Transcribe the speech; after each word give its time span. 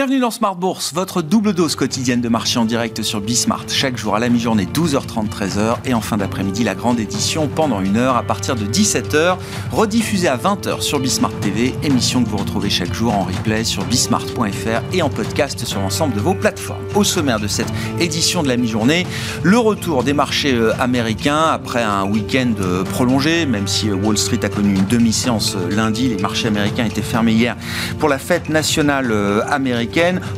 Bienvenue 0.00 0.20
dans 0.20 0.30
Smart 0.30 0.56
Bourse, 0.56 0.94
votre 0.94 1.20
double 1.20 1.52
dose 1.52 1.76
quotidienne 1.76 2.22
de 2.22 2.30
marché 2.30 2.58
en 2.58 2.64
direct 2.64 3.02
sur 3.02 3.20
Bismart. 3.20 3.66
Chaque 3.68 3.98
jour 3.98 4.16
à 4.16 4.18
la 4.18 4.30
mi-journée, 4.30 4.64
12h30, 4.64 5.28
13h. 5.28 5.76
Et 5.84 5.92
en 5.92 6.00
fin 6.00 6.16
d'après-midi, 6.16 6.64
la 6.64 6.74
grande 6.74 6.98
édition 6.98 7.48
pendant 7.48 7.82
une 7.82 7.98
heure 7.98 8.16
à 8.16 8.22
partir 8.22 8.54
de 8.54 8.64
17h, 8.64 9.36
rediffusée 9.70 10.28
à 10.28 10.38
20h 10.38 10.80
sur 10.80 11.00
Bismart 11.00 11.38
TV. 11.40 11.74
Émission 11.82 12.24
que 12.24 12.30
vous 12.30 12.38
retrouvez 12.38 12.70
chaque 12.70 12.94
jour 12.94 13.12
en 13.12 13.24
replay 13.24 13.62
sur 13.62 13.84
bismart.fr 13.84 14.80
et 14.94 15.02
en 15.02 15.10
podcast 15.10 15.66
sur 15.66 15.80
l'ensemble 15.80 16.14
de 16.14 16.20
vos 16.20 16.32
plateformes. 16.32 16.80
Au 16.94 17.04
sommaire 17.04 17.38
de 17.38 17.46
cette 17.46 17.70
édition 18.00 18.42
de 18.42 18.48
la 18.48 18.56
mi-journée, 18.56 19.06
le 19.42 19.58
retour 19.58 20.02
des 20.02 20.14
marchés 20.14 20.54
euh, 20.54 20.72
américains 20.80 21.42
après 21.42 21.82
un 21.82 22.06
week-end 22.06 22.54
euh, 22.62 22.84
prolongé, 22.84 23.44
même 23.44 23.68
si 23.68 23.90
euh, 23.90 23.96
Wall 23.96 24.16
Street 24.16 24.40
a 24.44 24.48
connu 24.48 24.76
une 24.76 24.86
demi-séance 24.86 25.58
lundi. 25.68 26.08
Les 26.08 26.22
marchés 26.22 26.48
américains 26.48 26.86
étaient 26.86 27.02
fermés 27.02 27.32
hier 27.32 27.54
pour 27.98 28.08
la 28.08 28.18
fête 28.18 28.48
nationale 28.48 29.12
américaine 29.50 29.89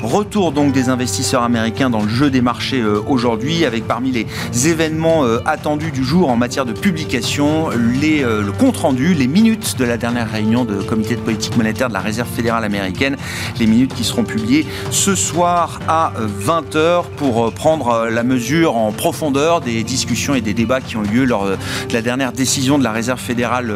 Retour 0.02 0.52
donc 0.52 0.72
des 0.72 0.88
investisseurs 0.88 1.42
américains 1.42 1.90
dans 1.90 2.02
le 2.02 2.08
jeu 2.08 2.30
des 2.30 2.40
marchés 2.40 2.80
euh, 2.80 3.02
aujourd'hui, 3.06 3.66
avec 3.66 3.86
parmi 3.86 4.10
les 4.10 4.26
événements 4.66 5.24
euh, 5.24 5.40
attendus 5.44 5.90
du 5.90 6.02
jour 6.02 6.30
en 6.30 6.36
matière 6.36 6.64
de 6.64 6.72
publication, 6.72 7.68
les, 7.70 8.22
euh, 8.24 8.42
le 8.42 8.52
compte-rendu, 8.52 9.12
les 9.12 9.26
minutes 9.26 9.76
de 9.78 9.84
la 9.84 9.98
dernière 9.98 10.30
réunion 10.30 10.64
de 10.64 10.76
comité 10.76 11.16
de 11.16 11.20
politique 11.20 11.56
monétaire 11.56 11.88
de 11.88 11.92
la 11.92 12.00
Réserve 12.00 12.28
fédérale 12.28 12.64
américaine, 12.64 13.16
les 13.60 13.66
minutes 13.66 13.94
qui 13.94 14.04
seront 14.04 14.24
publiées 14.24 14.64
ce 14.90 15.14
soir 15.14 15.80
à 15.86 16.14
20h 16.40 17.04
pour 17.16 17.52
prendre 17.52 18.08
la 18.10 18.22
mesure 18.22 18.76
en 18.76 18.90
profondeur 18.90 19.60
des 19.60 19.82
discussions 19.82 20.34
et 20.34 20.40
des 20.40 20.54
débats 20.54 20.80
qui 20.80 20.96
ont 20.96 21.04
eu 21.04 21.08
lieu 21.08 21.24
lors 21.24 21.44
de 21.44 21.56
la 21.92 22.00
dernière 22.00 22.32
décision 22.32 22.78
de 22.78 22.84
la 22.84 22.92
Réserve 22.92 23.20
fédérale 23.20 23.74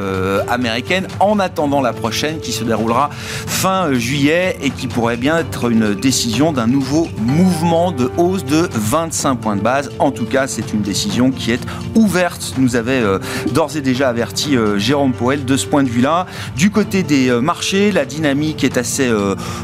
américaine, 0.49 1.07
en 1.21 1.39
attendant 1.39 1.83
la 1.83 1.93
prochaine 1.93 2.41
qui 2.41 2.53
se 2.53 2.65
déroulera 2.65 3.11
fin 3.13 3.93
juillet 3.93 4.57
et 4.63 4.71
qui 4.71 4.87
pourrait 4.87 5.17
bien 5.17 5.39
être 5.39 5.56
une 5.65 5.95
décision 5.95 6.53
d'un 6.53 6.67
nouveau 6.67 7.09
mouvement 7.19 7.91
de 7.91 8.11
hausse 8.17 8.45
de 8.45 8.69
25 8.73 9.37
points 9.37 9.57
de 9.57 9.63
base. 9.63 9.91
En 9.99 10.11
tout 10.11 10.27
cas, 10.27 10.47
c'est 10.47 10.73
une 10.73 10.83
décision 10.83 11.31
qui 11.31 11.51
est 11.51 11.61
ouverte, 11.95 12.55
nous 12.59 12.77
avait 12.77 13.01
euh, 13.01 13.19
d'ores 13.53 13.77
et 13.77 13.81
déjà 13.81 14.09
averti 14.09 14.57
euh, 14.57 14.79
Jérôme 14.79 15.13
Poel 15.13 15.45
de 15.45 15.57
ce 15.57 15.67
point 15.67 15.83
de 15.83 15.89
vue-là. 15.89 16.27
Du 16.57 16.71
côté 16.71 17.03
des 17.03 17.31
euh, 17.31 17.41
marchés, 17.41 17.91
la 17.91 18.05
dynamique 18.05 18.65
est 18.65 18.77
assez 18.77 19.11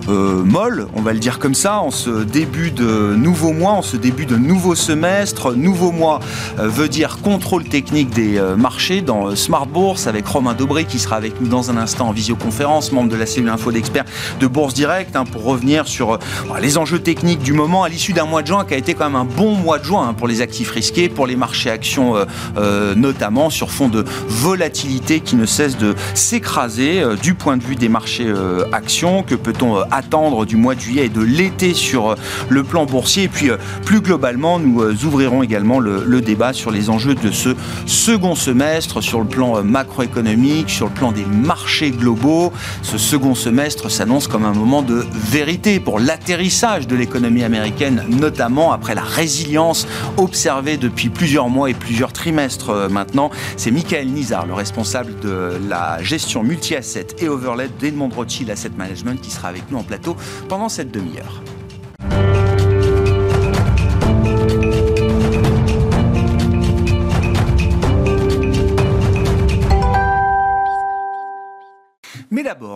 molle, 0.08 0.86
on 0.94 1.02
va 1.02 1.12
le 1.12 1.18
dire 1.18 1.38
comme 1.38 1.54
ça, 1.54 1.80
en 1.80 1.90
ce 1.90 2.22
début 2.24 2.70
de 2.70 3.14
nouveau 3.14 3.52
mois, 3.52 3.72
en 3.72 3.82
ce 3.82 3.96
début 3.96 4.26
de 4.26 4.36
nouveau 4.36 4.74
semestre. 4.74 5.54
Nouveau 5.54 5.92
mois 5.92 6.20
veut 6.58 6.88
dire 6.88 7.18
contrôle 7.22 7.64
technique 7.64 8.10
des 8.10 8.40
marchés 8.56 9.00
dans 9.00 9.34
Smart 9.36 9.66
Bourse 9.66 10.06
avec 10.06 10.26
Romain 10.26 10.54
Dobré 10.54 10.84
qui 10.84 10.98
sera 10.98 11.16
avec 11.16 11.40
nous 11.40 11.48
dans 11.48 11.70
un 11.70 11.76
instant 11.76 12.08
en 12.08 12.12
visioconférence, 12.12 12.92
membre 12.92 13.10
de 13.10 13.16
la 13.16 13.26
cellule 13.26 13.50
info 13.50 13.72
d'experts 13.72 14.04
de 14.40 14.46
Bourse 14.46 14.74
Direct, 14.74 15.16
hein, 15.16 15.24
pour 15.24 15.44
revenir 15.44 15.81
sur 15.86 16.14
euh, 16.14 16.18
les 16.60 16.78
enjeux 16.78 16.98
techniques 16.98 17.40
du 17.40 17.52
moment 17.52 17.82
à 17.84 17.88
l'issue 17.88 18.12
d'un 18.12 18.24
mois 18.24 18.42
de 18.42 18.46
juin 18.48 18.64
qui 18.64 18.74
a 18.74 18.76
été 18.76 18.94
quand 18.94 19.04
même 19.04 19.16
un 19.16 19.24
bon 19.24 19.54
mois 19.54 19.78
de 19.78 19.84
juin 19.84 20.08
hein, 20.08 20.14
pour 20.14 20.28
les 20.28 20.40
actifs 20.40 20.70
risqués, 20.70 21.08
pour 21.08 21.26
les 21.26 21.36
marchés 21.36 21.70
actions 21.70 22.16
euh, 22.16 22.24
euh, 22.56 22.94
notamment, 22.94 23.50
sur 23.50 23.70
fond 23.70 23.88
de 23.88 24.04
volatilité 24.28 25.20
qui 25.20 25.36
ne 25.36 25.46
cesse 25.46 25.76
de 25.76 25.94
s'écraser 26.14 27.02
du 27.22 27.34
point 27.34 27.56
de 27.56 27.62
vue 27.62 27.76
des 27.76 27.88
marchés 27.88 28.32
actions. 28.72 29.22
Que 29.22 29.34
peut-on 29.34 29.76
attendre 29.90 30.44
du 30.46 30.56
mois 30.56 30.74
de 30.74 30.80
juillet 30.80 31.06
et 31.06 31.08
de 31.08 31.20
l'été 31.20 31.74
sur 31.74 32.14
le 32.48 32.62
plan 32.62 32.86
boursier? 32.86 33.24
Et 33.24 33.28
puis 33.28 33.50
plus 33.84 34.00
globalement, 34.00 34.58
nous 34.58 34.82
ouvrirons 35.04 35.42
également 35.42 35.78
le, 35.78 36.04
le, 36.04 36.20
débat 36.20 36.52
sur 36.52 36.70
les 36.70 36.90
enjeux 36.90 37.14
de 37.14 37.30
ce 37.30 37.54
second 37.86 38.34
semestre, 38.34 39.02
sur 39.02 39.20
le 39.20 39.26
plan 39.26 39.62
macroéconomique, 39.62 40.70
sur 40.70 40.86
le 40.86 40.92
plan 40.92 41.12
des 41.12 41.24
marchés 41.24 41.90
globaux. 41.90 42.52
Ce 42.82 42.98
second 42.98 43.34
semestre 43.34 43.90
s'annonce 43.90 44.28
comme 44.28 44.44
un 44.44 44.52
moment 44.52 44.82
de 44.82 45.04
vérité 45.12 45.71
pour 45.80 45.98
l'atterrissage 45.98 46.86
de 46.86 46.96
l'économie 46.96 47.44
américaine, 47.44 48.04
notamment 48.08 48.72
après 48.72 48.94
la 48.94 49.02
résilience 49.02 49.86
observée 50.16 50.76
depuis 50.76 51.08
plusieurs 51.08 51.48
mois 51.48 51.70
et 51.70 51.74
plusieurs 51.74 52.12
trimestres 52.12 52.70
euh, 52.70 52.88
maintenant. 52.88 53.30
C'est 53.56 53.70
Michael 53.70 54.08
Nizar, 54.08 54.46
le 54.46 54.54
responsable 54.54 55.18
de 55.20 55.58
la 55.68 56.02
gestion 56.02 56.42
multi-asset 56.42 57.08
et 57.18 57.28
overlay 57.28 57.68
d'Edmond 57.78 58.10
Rothschild 58.14 58.50
Asset 58.50 58.70
Management, 58.76 59.20
qui 59.20 59.30
sera 59.30 59.48
avec 59.48 59.70
nous 59.70 59.78
en 59.78 59.82
plateau 59.82 60.16
pendant 60.48 60.68
cette 60.68 60.90
demi-heure. 60.90 61.42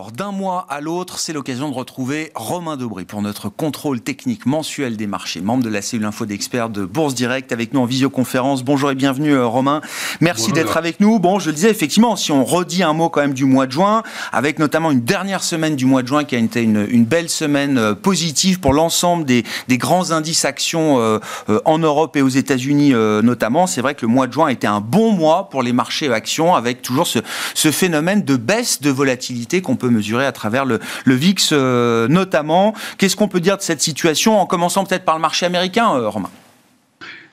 D'abord, 0.07 0.13
d'un 0.13 0.33
mois 0.37 0.67
à 0.69 0.81
l'autre, 0.81 1.19
c'est 1.19 1.33
l'occasion 1.33 1.69
de 1.69 1.75
retrouver 1.75 2.31
Romain 2.35 2.77
Dobré 2.77 3.05
pour 3.05 3.23
notre 3.23 3.49
contrôle 3.49 4.01
technique 4.01 4.47
mensuel 4.47 4.97
des 4.97 5.07
marchés, 5.07 5.41
membre 5.41 5.65
de 5.65 5.69
la 5.69 5.83
cellule 5.83 6.05
info 6.05 6.27
d'experts 6.27 6.69
de 6.69 6.85
Bourse 6.85 7.15
Direct 7.15 7.51
avec 7.51 7.73
nous 7.73 7.81
en 7.81 7.87
visioconférence. 7.87 8.63
Bonjour 8.63 8.91
et 8.91 8.95
bienvenue 8.95 9.33
euh, 9.33 9.47
Romain. 9.47 9.81
Merci 10.21 10.53
d'être 10.53 10.77
avec 10.77 11.01
nous. 11.01 11.19
Bon, 11.19 11.39
je 11.39 11.49
le 11.49 11.55
disais 11.55 11.71
effectivement, 11.71 12.15
si 12.17 12.31
on 12.31 12.45
redit 12.45 12.83
un 12.83 12.93
mot 12.93 13.09
quand 13.09 13.21
même 13.21 13.35
du 13.35 13.47
mois 13.47 13.67
de 13.67 13.73
juin, 13.73 14.03
avec 14.33 14.59
notamment 14.59 14.91
une 14.91 15.01
dernière 15.01 15.43
semaine 15.43 15.77
du 15.77 15.87
mois 15.87 16.03
de 16.03 16.09
juin 16.09 16.25
qui 16.25 16.37
a 16.37 16.39
été 16.39 16.63
une, 16.63 17.05
belle 17.05 17.29
semaine 17.29 17.79
euh, 17.79 17.95
positive 17.95 18.61
pour 18.61 18.75
l'ensemble 18.75 19.25
des, 19.25 19.45
grands 19.71 20.11
indices 20.11 20.45
actions 20.45 21.01
euh, 21.01 21.19
en 21.65 21.79
Europe 21.79 22.17
et 22.17 22.23
aux 22.23 22.29
États-Unis 22.29 22.93
notamment. 23.23 23.67
C'est 23.67 23.81
vrai 23.81 23.95
que 23.95 24.07
le 24.07 24.13
mois 24.13 24.27
de 24.27 24.33
juin 24.33 24.47
a 24.47 24.53
été 24.53 24.67
un 24.67 24.81
bon 24.81 25.13
mois 25.13 25.49
pour 25.49 25.63
les 25.63 25.73
marchés 25.73 26.13
actions 26.13 26.55
avec 26.55 26.83
toujours 26.83 27.07
ce, 27.07 27.19
ce 27.55 27.71
phénomène 27.71 28.23
de 28.23 28.37
baisse 28.37 28.81
de 28.81 28.91
volatilité 28.91 29.63
qu'on 29.63 29.77
peut 29.77 29.89
mesurer 29.97 30.27
à 30.27 30.33
travers 30.33 30.65
le, 30.65 30.81
VIX 31.07 31.51
euh, 31.53 32.09
notamment. 32.09 32.75
Qu'est-ce 32.99 33.17
qu'on 33.17 33.29
peut 33.29 33.41
dire 33.41 33.57
de 33.57 33.63
cette 33.63 33.81
situation 33.83 34.39
en 34.39 34.47
commençant 34.47 34.85
peut-être 34.85 35.05
par 35.05 35.17
le 35.17 35.21
marché 35.21 35.47
américain, 35.47 35.95
euh, 35.95 36.09
Romain? 36.09 36.31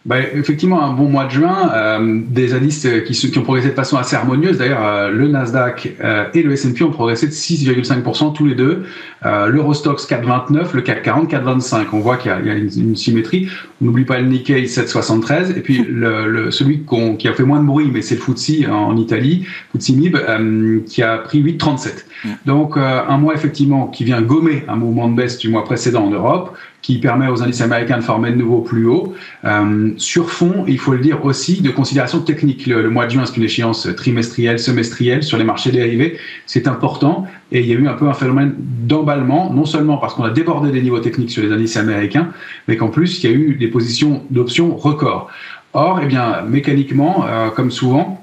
Bah, 0.06 0.18
effectivement, 0.20 0.84
un 0.84 0.92
bon 0.92 1.08
mois 1.08 1.26
de 1.26 1.30
juin, 1.30 1.72
euh, 1.74 2.20
des 2.28 2.54
indices 2.54 2.86
qui, 3.08 3.14
qui, 3.14 3.40
ont 3.40 3.44
progressé 3.44 3.70
de 3.70 3.74
façon 3.74 3.96
assez 3.96 4.18
harmonieuse. 4.18 4.58
D'ailleurs, 4.58 4.86
euh, 4.86 5.10
le 5.10 5.30
Nasdaq 5.30 5.94
euh, 6.04 6.26
et 6.34 6.44
le 6.44 6.52
S&P 6.52 6.84
ont 6.84 6.92
progressé 6.92 7.28
de 7.28 7.32
6,5% 7.32 8.34
tous 8.34 8.46
les 8.46 8.56
deux. 8.56 8.84
Euh, 9.26 9.48
L'Eurostox 9.48 10.06
4,29, 10.06 10.74
le 10.74 10.82
CAC 10.82 11.04
40 11.04 11.32
4,25. 11.32 11.86
On 11.94 12.00
voit 12.00 12.18
qu'il 12.18 12.34
y, 12.44 12.48
y, 12.48 12.50
a 12.50 12.54
une, 12.54 12.98
symétrie. 12.98 13.48
On 13.82 13.86
n'oublie 13.86 14.04
pas 14.04 14.20
le 14.20 14.28
Nikkei 14.28 14.66
7,73 14.66 15.58
et 15.58 15.62
puis 15.62 15.86
le, 15.88 16.30
le, 16.30 16.52
celui 16.52 16.84
qui 17.18 17.28
a 17.30 17.34
fait 17.34 17.44
moins 17.44 17.62
de 17.62 17.66
bruit, 17.66 17.90
mais 17.92 18.02
c'est 18.02 18.16
le 18.16 18.22
FTSE 18.22 18.68
en 18.70 18.98
Italie, 18.98 19.46
FTSE 19.74 19.92
MIB, 19.92 20.84
qui 20.86 21.02
a 21.02 21.18
pris 21.20 21.42
8,37. 21.42 22.06
Mm. 22.26 22.30
Donc 22.46 22.76
un 22.76 23.18
mois 23.18 23.36
effectivement 23.36 23.88
qui 23.88 24.04
vient 24.04 24.22
gommer 24.22 24.66
un 24.68 24.76
mouvement 24.76 25.08
de 25.08 25.16
baisse 25.16 25.38
du 25.38 25.48
mois 25.48 25.64
précédent 25.64 26.04
en 26.04 26.10
Europe 26.10 26.58
qui 26.84 26.98
permet 27.00 27.30
aux 27.30 27.42
indices 27.42 27.62
américains 27.62 27.98
de 27.98 28.04
former 28.04 28.30
de 28.32 28.36
nouveau 28.36 28.60
plus 28.60 28.86
haut. 28.86 29.16
Euh, 29.46 29.93
sur 29.98 30.30
fond, 30.30 30.66
il 30.68 30.78
faut 30.78 30.94
le 30.94 31.00
dire 31.00 31.24
aussi, 31.26 31.62
de 31.62 31.70
considération 31.70 32.20
technique. 32.20 32.68
Le, 32.68 32.90
mois 32.90 33.06
de 33.06 33.12
juin, 33.12 33.26
c'est 33.26 33.38
une 33.38 33.44
échéance 33.44 33.88
trimestrielle, 33.96 34.60
semestrielle 34.60 35.24
sur 35.24 35.38
les 35.38 35.44
marchés 35.44 35.72
dérivés. 35.72 36.18
C'est 36.46 36.68
important. 36.68 37.26
Et 37.52 37.60
il 37.62 37.68
y 37.68 37.72
a 37.72 37.76
eu 37.76 37.88
un 37.88 37.94
peu 37.94 38.08
un 38.08 38.14
phénomène 38.14 38.56
d'emballement, 38.58 39.52
non 39.54 39.66
seulement 39.66 39.98
parce 39.98 40.14
qu'on 40.14 40.24
a 40.24 40.32
débordé 40.32 40.72
des 40.72 40.82
niveaux 40.82 41.00
techniques 41.00 41.32
sur 41.32 41.44
les 41.44 41.52
indices 41.52 41.78
américains, 41.78 42.30
mais 42.68 42.78
qu'en 42.78 42.90
plus, 42.90 43.24
il 43.24 43.30
y 43.30 43.34
a 43.34 43.36
eu 43.36 43.56
des 43.56 43.68
positions 43.68 44.24
d'options 44.30 44.76
records. 44.76 45.30
Or, 45.74 46.00
eh 46.04 46.06
bien, 46.06 46.44
mécaniquement, 46.48 47.26
euh, 47.28 47.50
comme 47.50 47.72
souvent, 47.72 48.23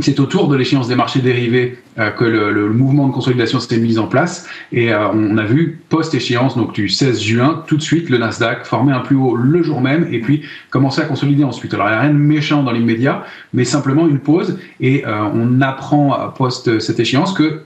c'est 0.00 0.18
autour 0.18 0.48
de 0.48 0.56
l'échéance 0.56 0.88
des 0.88 0.96
marchés 0.96 1.20
dérivés 1.20 1.78
euh, 1.98 2.10
que 2.10 2.24
le, 2.24 2.68
mouvement 2.70 3.06
de 3.06 3.12
consolidation 3.12 3.60
s'était 3.60 3.78
mis 3.78 3.98
en 3.98 4.06
place. 4.06 4.48
Et 4.72 4.92
euh, 4.92 5.08
on 5.12 5.38
a 5.38 5.44
vu 5.44 5.80
post-échéance, 5.88 6.56
donc 6.56 6.74
du 6.74 6.88
16 6.88 7.20
juin, 7.20 7.62
tout 7.66 7.76
de 7.76 7.82
suite 7.82 8.10
le 8.10 8.18
Nasdaq 8.18 8.64
former 8.64 8.92
un 8.92 9.00
plus 9.00 9.16
haut 9.16 9.36
le 9.36 9.62
jour 9.62 9.80
même 9.80 10.08
et 10.10 10.20
puis 10.20 10.42
commencer 10.70 11.00
à 11.00 11.04
consolider 11.04 11.44
ensuite. 11.44 11.74
Alors 11.74 11.86
il 11.88 11.90
n'y 11.90 11.96
a 11.96 12.00
rien 12.00 12.10
de 12.10 12.18
méchant 12.18 12.62
dans 12.64 12.72
l'immédiat, 12.72 13.24
mais 13.52 13.64
simplement 13.64 14.08
une 14.08 14.18
pause. 14.18 14.58
Et 14.80 15.06
euh, 15.06 15.28
on 15.32 15.60
apprend 15.60 16.32
post 16.36 16.80
cette 16.80 16.98
échéance 16.98 17.32
que 17.32 17.62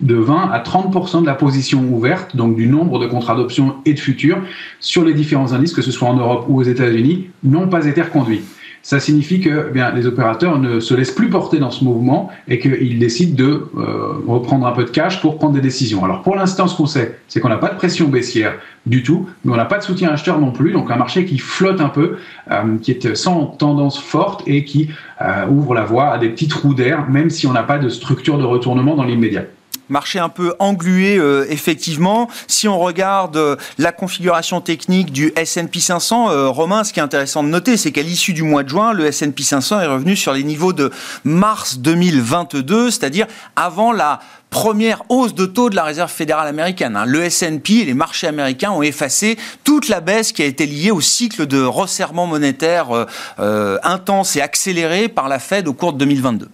de 0.00 0.16
20 0.16 0.50
à 0.50 0.58
30% 0.58 1.22
de 1.22 1.26
la 1.26 1.34
position 1.34 1.84
ouverte, 1.90 2.36
donc 2.36 2.56
du 2.56 2.66
nombre 2.66 2.98
de 2.98 3.06
contrats 3.06 3.36
d'options 3.36 3.76
et 3.86 3.94
de 3.94 4.00
futurs 4.00 4.38
sur 4.80 5.04
les 5.04 5.14
différents 5.14 5.52
indices, 5.52 5.72
que 5.72 5.82
ce 5.82 5.92
soit 5.92 6.08
en 6.08 6.16
Europe 6.16 6.46
ou 6.48 6.58
aux 6.58 6.64
États-Unis, 6.64 7.28
n'ont 7.44 7.68
pas 7.68 7.86
été 7.86 8.02
reconduits 8.02 8.42
ça 8.82 8.98
signifie 8.98 9.40
que 9.40 9.66
eh 9.68 9.72
bien, 9.72 9.92
les 9.92 10.06
opérateurs 10.06 10.58
ne 10.58 10.80
se 10.80 10.92
laissent 10.92 11.12
plus 11.12 11.30
porter 11.30 11.58
dans 11.58 11.70
ce 11.70 11.84
mouvement 11.84 12.30
et 12.48 12.58
qu'ils 12.58 12.98
décident 12.98 13.36
de 13.36 13.68
euh, 13.76 14.14
reprendre 14.26 14.66
un 14.66 14.72
peu 14.72 14.84
de 14.84 14.90
cash 14.90 15.20
pour 15.20 15.38
prendre 15.38 15.54
des 15.54 15.60
décisions. 15.60 16.04
Alors 16.04 16.22
pour 16.22 16.34
l'instant, 16.34 16.66
ce 16.66 16.76
qu'on 16.76 16.86
sait, 16.86 17.18
c'est 17.28 17.40
qu'on 17.40 17.48
n'a 17.48 17.58
pas 17.58 17.68
de 17.68 17.76
pression 17.76 18.08
baissière 18.08 18.54
du 18.84 19.04
tout, 19.04 19.28
mais 19.44 19.52
on 19.52 19.56
n'a 19.56 19.64
pas 19.64 19.78
de 19.78 19.84
soutien 19.84 20.10
acheteur 20.10 20.40
non 20.40 20.50
plus, 20.50 20.72
donc 20.72 20.90
un 20.90 20.96
marché 20.96 21.24
qui 21.24 21.38
flotte 21.38 21.80
un 21.80 21.88
peu, 21.88 22.16
euh, 22.50 22.76
qui 22.82 22.90
est 22.90 23.14
sans 23.14 23.46
tendance 23.46 24.00
forte 24.00 24.42
et 24.46 24.64
qui 24.64 24.90
euh, 25.20 25.46
ouvre 25.48 25.74
la 25.74 25.84
voie 25.84 26.10
à 26.10 26.18
des 26.18 26.28
petits 26.28 26.48
trous 26.48 26.74
d'air, 26.74 27.08
même 27.08 27.30
si 27.30 27.46
on 27.46 27.52
n'a 27.52 27.62
pas 27.62 27.78
de 27.78 27.88
structure 27.88 28.36
de 28.36 28.44
retournement 28.44 28.96
dans 28.96 29.04
l'immédiat. 29.04 29.44
Marché 29.88 30.18
un 30.18 30.28
peu 30.28 30.54
englué, 30.58 31.16
euh, 31.16 31.44
effectivement. 31.50 32.30
Si 32.46 32.68
on 32.68 32.78
regarde 32.78 33.36
euh, 33.36 33.56
la 33.78 33.92
configuration 33.92 34.60
technique 34.60 35.12
du 35.12 35.32
S&P 35.36 35.80
500, 35.80 36.30
euh, 36.30 36.48
Romain, 36.48 36.84
ce 36.84 36.92
qui 36.92 37.00
est 37.00 37.02
intéressant 37.02 37.42
de 37.42 37.48
noter, 37.48 37.76
c'est 37.76 37.90
qu'à 37.90 38.02
l'issue 38.02 38.32
du 38.32 38.42
mois 38.42 38.62
de 38.62 38.68
juin, 38.68 38.92
le 38.92 39.06
S&P 39.06 39.42
500 39.42 39.80
est 39.80 39.86
revenu 39.86 40.14
sur 40.16 40.32
les 40.32 40.44
niveaux 40.44 40.72
de 40.72 40.90
mars 41.24 41.78
2022, 41.78 42.90
c'est-à-dire 42.90 43.26
avant 43.56 43.92
la 43.92 44.20
première 44.50 45.02
hausse 45.08 45.34
de 45.34 45.46
taux 45.46 45.68
de 45.68 45.76
la 45.76 45.82
Réserve 45.82 46.10
fédérale 46.10 46.46
américaine. 46.46 46.96
Hein. 46.96 47.04
Le 47.04 47.24
S&P 47.24 47.72
et 47.80 47.84
les 47.84 47.94
marchés 47.94 48.28
américains 48.28 48.70
ont 48.70 48.82
effacé 48.82 49.36
toute 49.64 49.88
la 49.88 50.00
baisse 50.00 50.32
qui 50.32 50.42
a 50.42 50.46
été 50.46 50.66
liée 50.66 50.90
au 50.90 51.00
cycle 51.00 51.46
de 51.46 51.62
resserrement 51.62 52.26
monétaire 52.26 53.06
intense 53.38 54.36
et 54.36 54.42
accéléré 54.42 55.08
par 55.08 55.28
la 55.28 55.38
Fed 55.38 55.68
au 55.68 55.72
cours 55.72 55.94
de 55.94 55.98
2022. 55.98 56.48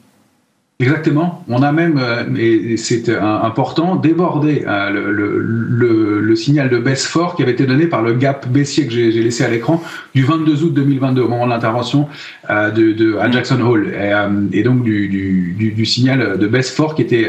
Exactement. 0.80 1.44
On 1.48 1.62
a 1.62 1.72
même, 1.72 1.98
euh, 2.00 2.22
et 2.36 2.76
c'est 2.76 3.08
important, 3.08 3.96
débordé 3.96 4.64
euh, 4.64 4.90
le, 4.90 5.10
le, 5.40 6.20
le, 6.20 6.36
signal 6.36 6.70
de 6.70 6.78
baisse 6.78 7.04
fort 7.04 7.34
qui 7.34 7.42
avait 7.42 7.50
été 7.50 7.66
donné 7.66 7.86
par 7.86 8.00
le 8.00 8.12
gap 8.12 8.46
baissier 8.46 8.86
que 8.86 8.92
j'ai 8.92 9.10
laissé 9.10 9.42
à 9.42 9.48
l'écran 9.48 9.82
du 10.14 10.22
22 10.22 10.62
août 10.62 10.72
2022 10.72 11.22
au 11.22 11.28
moment 11.28 11.46
de 11.46 11.50
l'intervention 11.50 12.06
euh, 12.48 12.70
de, 12.70 12.92
de, 12.92 13.16
à 13.16 13.28
Jackson 13.28 13.60
Hole 13.60 13.92
et, 13.92 14.12
et 14.56 14.62
donc 14.62 14.84
du, 14.84 15.08
du, 15.08 15.72
du, 15.72 15.84
signal 15.84 16.38
de 16.38 16.46
baisse 16.46 16.70
fort 16.70 16.94
qui 16.94 17.02
était 17.02 17.28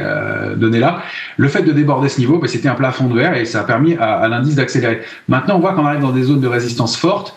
donné 0.56 0.78
là. 0.78 1.02
Le 1.38 1.48
fait 1.48 1.64
de 1.64 1.72
déborder 1.72 2.10
ce 2.10 2.20
niveau, 2.20 2.38
ben, 2.38 2.46
c'était 2.48 2.70
un 2.70 2.76
plafond 2.76 3.08
de 3.08 3.16
verre 3.16 3.36
et 3.36 3.46
ça 3.46 3.62
a 3.62 3.64
permis 3.64 3.96
à, 3.96 4.14
à 4.20 4.28
l'indice 4.28 4.54
d'accélérer. 4.54 5.02
Maintenant, 5.28 5.56
on 5.56 5.60
voit 5.60 5.74
qu'on 5.74 5.88
arrive 5.88 6.02
dans 6.02 6.12
des 6.12 6.22
zones 6.22 6.42
de 6.42 6.48
résistance 6.48 6.96
fortes. 6.96 7.36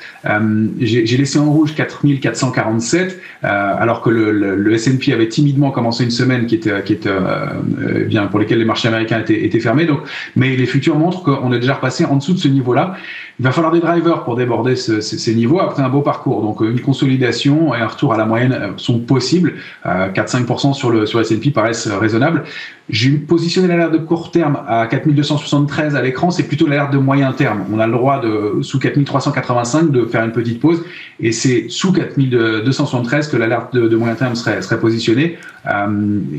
j'ai 0.79 1.17
laissé 1.17 1.38
en 1.38 1.50
rouge 1.50 1.75
4447 1.75 3.19
alors 3.43 4.03
que 4.03 4.11
le, 4.11 4.56
le 4.56 4.75
S&P 4.75 5.11
avait 5.15 5.29
timidement 5.29 5.70
commencé 5.70 6.02
une 6.05 6.11
semaine 6.11 6.47
qui 6.47 6.55
était, 6.55 6.83
qui 6.83 6.93
était 6.93 7.09
euh, 7.09 7.47
euh, 7.81 8.05
bien 8.05 8.27
pour 8.27 8.39
lesquelles 8.39 8.59
les 8.59 8.65
marchés 8.65 8.89
américains 8.89 9.21
étaient, 9.21 9.45
étaient 9.45 9.61
fermés. 9.61 9.87
Donc, 9.87 10.01
mais 10.37 10.57
les 10.57 10.67
futurs 10.67 10.97
montrent 10.97 11.23
qu'on 11.23 11.53
est 11.53 11.59
déjà 11.59 11.75
repassé 11.75 12.05
en 12.05 12.17
dessous 12.17 12.35
de 12.35 12.39
ce 12.39 12.49
niveau-là. 12.49 12.95
Il 13.39 13.45
va 13.45 13.53
falloir 13.53 13.73
des 13.73 13.81
drivers 13.81 14.25
pour 14.25 14.37
déborder 14.37 14.77
ces 14.77 15.35
niveaux 15.35 15.61
après 15.61 15.83
un 15.83 15.89
beau 15.89 16.03
parcours. 16.03 16.43
Donc, 16.43 16.61
une 16.61 16.81
consolidation 16.81 17.75
et 17.75 17.81
un 17.81 17.87
retour 17.87 18.13
à 18.13 18.17
la 18.17 18.25
moyenne 18.25 18.53
euh, 18.53 18.69
sont 18.77 19.01
possibles. 19.01 19.55
4-5% 19.85 20.75
sur 20.75 20.91
le 20.91 21.07
sur 21.07 21.21
S&P 21.21 21.51
paraissent 21.51 21.89
raisonnables. 21.89 22.45
J'ai 22.89 23.11
positionné 23.11 23.69
l'alerte 23.69 23.93
de 23.93 23.99
court 23.99 24.31
terme 24.31 24.59
à 24.69 24.87
4273 24.87 25.97
à 25.97 26.03
l'écran. 26.03 26.31
C'est 26.31 26.43
plutôt 26.43 26.67
l'alerte 26.67 26.93
de 26.93 26.99
moyen 26.99 27.33
terme. 27.33 27.65
On 27.73 27.79
a 27.79 27.87
le 27.87 27.93
droit 27.93 28.21
de 28.21 28.61
sous 28.63 28.79
4385 28.79 29.91
de 29.91 30.05
faire 30.05 30.25
une 30.25 30.33
petite 30.33 30.61
pause 30.61 30.85
et 31.21 31.33
c'est 31.33 31.67
sous 31.69 31.93
4273 31.93 33.29
que 33.29 33.37
l'alerte 33.37 33.75
de, 33.75 33.97
moyen 33.97 34.15
terme 34.15 34.35
serait 34.35 34.61
serait 34.63 34.81
positionnée. 34.81 35.39
Euh, 35.67 35.87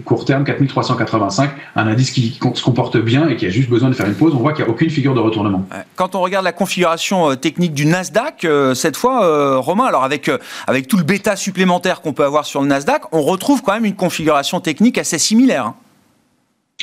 court 0.05 0.25
terme 0.25 0.44
4385, 0.44 1.51
un 1.75 1.88
indice 1.88 2.11
qui 2.11 2.38
se 2.53 2.63
comporte 2.63 2.97
bien 2.97 3.27
et 3.27 3.35
qui 3.35 3.45
a 3.45 3.50
juste 3.50 3.69
besoin 3.69 3.89
de 3.89 3.95
faire 3.95 4.07
une 4.07 4.15
pause. 4.15 4.33
On 4.35 4.39
voit 4.39 4.53
qu'il 4.53 4.63
n'y 4.63 4.69
a 4.69 4.73
aucune 4.73 4.89
figure 4.89 5.13
de 5.13 5.19
retournement. 5.19 5.65
Quand 5.95 6.15
on 6.15 6.21
regarde 6.21 6.45
la 6.45 6.51
configuration 6.51 7.31
euh, 7.31 7.35
technique 7.35 7.73
du 7.73 7.85
Nasdaq, 7.85 8.45
euh, 8.45 8.73
cette 8.73 8.97
fois, 8.97 9.57
Romain, 9.59 9.85
alors 9.85 10.03
avec, 10.03 10.29
avec 10.67 10.88
tout 10.88 10.97
le 10.97 11.03
bêta 11.03 11.35
supplémentaire 11.35 12.01
qu'on 12.01 12.13
peut 12.13 12.25
avoir 12.25 12.45
sur 12.45 12.61
le 12.61 12.67
Nasdaq, 12.67 13.03
on 13.11 13.21
retrouve 13.21 13.61
quand 13.61 13.73
même 13.73 13.85
une 13.85 13.95
configuration 13.95 14.59
technique 14.59 14.97
assez 14.97 15.17
similaire. 15.17 15.67
Hein. 15.67 15.75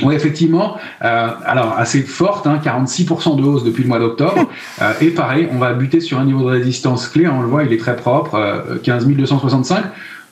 Oui, 0.02 0.14
effectivement. 0.14 0.76
alors, 1.00 1.75
assez 1.76 2.02
forte, 2.02 2.46
46% 2.46 3.32
hein, 3.32 3.37
de 3.37 3.43
hausse 3.43 3.64
depuis 3.64 3.82
le 3.82 3.88
mois 3.88 3.99
d'octobre. 3.99 4.49
et 5.00 5.11
pareil, 5.11 5.49
on 5.52 5.58
va 5.58 5.75
buter 5.75 6.00
sur 6.00 6.19
un 6.19 6.25
niveau 6.25 6.40
de 6.44 6.50
résistance 6.50 7.08
clé. 7.08 7.28
On 7.28 7.43
le 7.43 7.49
voit, 7.49 7.64
il 7.64 7.72
est 7.72 7.78
très 7.78 7.96
propre, 7.96 8.78
15 8.82 9.06
265. 9.06 9.84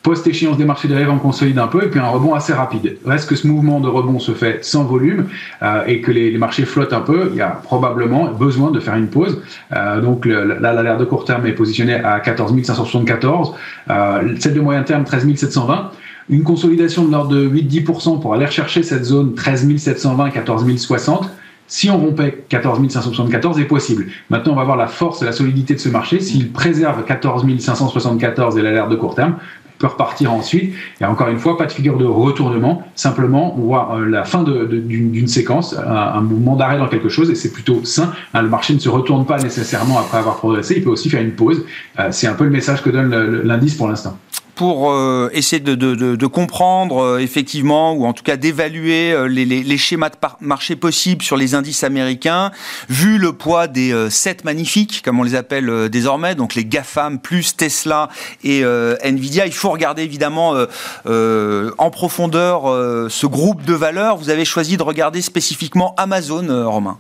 Post-échéance 0.03 0.57
des 0.57 0.65
marchés 0.65 0.89
derrière, 0.89 1.13
on 1.13 1.19
consolide 1.19 1.59
un 1.59 1.67
peu 1.67 1.85
et 1.85 1.89
puis 1.89 1.99
un 1.99 2.09
rebond 2.09 2.35
assez 2.35 2.53
rapide. 2.53 2.97
Reste 3.05 3.29
que 3.29 3.35
ce 3.35 3.47
mouvement 3.47 3.81
de 3.81 3.89
rebond 3.89 4.19
se 4.21 4.33
fait 4.33 4.65
sans 4.65 4.85
volume 4.85 5.27
euh, 5.63 5.85
et 5.87 6.01
que 6.01 6.13
les, 6.13 6.39
marchés 6.39 6.65
flottent 6.65 6.93
un 6.93 7.01
peu, 7.01 7.31
il 7.33 7.37
y 7.37 7.41
a 7.41 7.49
probablement 7.49 8.27
besoin 8.31 8.71
de 8.71 8.79
faire 8.81 8.95
une 8.95 9.09
pause. 9.09 9.43
Euh, 9.73 10.01
donc 10.01 10.25
là, 10.25 10.73
l'alerte 10.73 11.01
de 11.01 11.05
court 11.05 11.25
terme 11.25 11.47
est 11.47 11.53
positionnée 11.53 11.95
à 11.95 12.21
14 12.21 12.55
574, 12.55 13.55
euh, 13.91 14.35
celle 14.39 14.55
de 14.55 14.61
moyen 14.61 14.83
terme 14.83 15.05
13 15.05 15.35
720 15.35 15.91
une 16.31 16.43
consolidation 16.43 17.07
de 17.07 17.13
l'ordre 17.13 17.31
de 17.31 17.49
8-10% 17.49 18.21
pour 18.21 18.35
aller 18.35 18.45
rechercher 18.45 18.83
cette 18.83 19.05
zone 19.05 19.35
13 19.35 19.77
720, 19.79 20.31
14 20.31 20.77
060. 20.77 21.31
Si 21.67 21.91
on 21.91 21.99
rompait 21.99 22.45
14 22.49 22.81
574 22.81 23.61
est 23.61 23.65
possible. 23.65 24.07
Maintenant, 24.31 24.53
on 24.53 24.57
va 24.57 24.65
voir 24.65 24.77
la 24.77 24.87
force 24.87 25.23
et 25.23 25.25
la 25.25 25.33
solidité 25.33 25.75
de 25.75 25.81
ce 25.81 25.89
marché. 25.89 26.21
S'il 26.21 26.51
préserve 26.51 27.05
14 27.05 27.45
574 27.59 28.57
et 28.57 28.63
l'alerte 28.63 28.91
de 28.91 28.97
court 28.97 29.15
terme, 29.15 29.37
peut 29.79 29.87
repartir 29.87 30.33
ensuite. 30.33 30.75
Et 31.01 31.05
encore 31.05 31.29
une 31.29 31.39
fois, 31.39 31.57
pas 31.57 31.67
de 31.67 31.73
figure 31.73 31.97
de 31.97 32.05
retournement. 32.05 32.83
Simplement, 32.95 33.55
on 33.57 33.63
voit 33.63 33.95
euh, 33.95 34.07
la 34.07 34.25
fin 34.25 34.43
d'une 34.43 35.29
séquence, 35.29 35.77
un, 35.77 36.21
mouvement 36.21 36.57
d'arrêt 36.57 36.79
dans 36.79 36.89
quelque 36.89 37.09
chose, 37.09 37.31
et 37.31 37.35
c'est 37.35 37.53
plutôt 37.53 37.85
sain. 37.85 38.13
Hein, 38.35 38.43
le 38.43 38.49
marché 38.49 38.75
ne 38.75 38.79
se 38.79 38.89
retourne 38.89 39.25
pas 39.25 39.39
nécessairement 39.39 39.99
après 39.99 40.19
avoir 40.19 40.37
progressé. 40.37 40.75
Il 40.79 40.85
peut 40.85 40.91
aussi 40.91 41.09
faire 41.09 41.23
une 41.23 41.33
pause. 41.33 41.65
Euh, 41.99 42.09
c'est 42.11 42.27
un 42.27 42.35
peu 42.35 42.45
le 42.45 42.51
message 42.51 42.83
que 42.83 42.91
donne 42.91 43.43
l'indice 43.45 43.75
pour 43.75 43.89
l'instant 43.89 44.19
pour 44.59 44.91
euh, 44.91 45.31
essayer 45.35 45.61
de, 45.61 46.27
comprendre 46.27 46.99
euh, 46.99 47.19
effectivement, 47.19 47.93
ou 47.93 48.07
en 48.07 48.13
tout 48.13 48.25
cas 48.25 48.37
d'évaluer 48.37 49.13
euh, 49.13 49.29
les, 49.29 49.77
schémas 49.77 50.11
de 50.11 50.17
marché 50.41 50.75
possibles 50.75 51.23
sur 51.23 51.37
les 51.37 51.55
indices 51.55 51.85
américains, 51.85 52.51
vu 52.89 53.19
le 53.19 53.33
poids 53.33 53.69
des 53.69 53.95
sept 54.11 54.45
magnifiques, 54.45 55.01
comme 55.05 55.21
on 55.21 55.23
les 55.23 55.37
appelle 55.37 55.89
désormais, 55.89 56.35
donc 56.35 56.57
les 56.57 56.65
GAFAM 56.65 57.21
plus 57.21 57.57
Tesla 57.57 58.09
et 58.43 58.65
Nvidia, 59.05 59.47
il 59.47 59.53
faut 59.53 59.71
regarder 59.71 60.03
évidemment 60.03 60.55
en 61.07 61.91
profondeur 61.91 62.63
ce 63.09 63.27
groupe 63.27 63.65
de 63.65 63.75
valeurs. 63.75 64.17
Vous 64.17 64.31
avez 64.31 64.45
choisi 64.45 64.77
de 64.77 64.83
regarder 64.83 65.23
spécifiquement 65.23 65.95
Amazon, 65.97 66.69
Romain. 66.69 66.99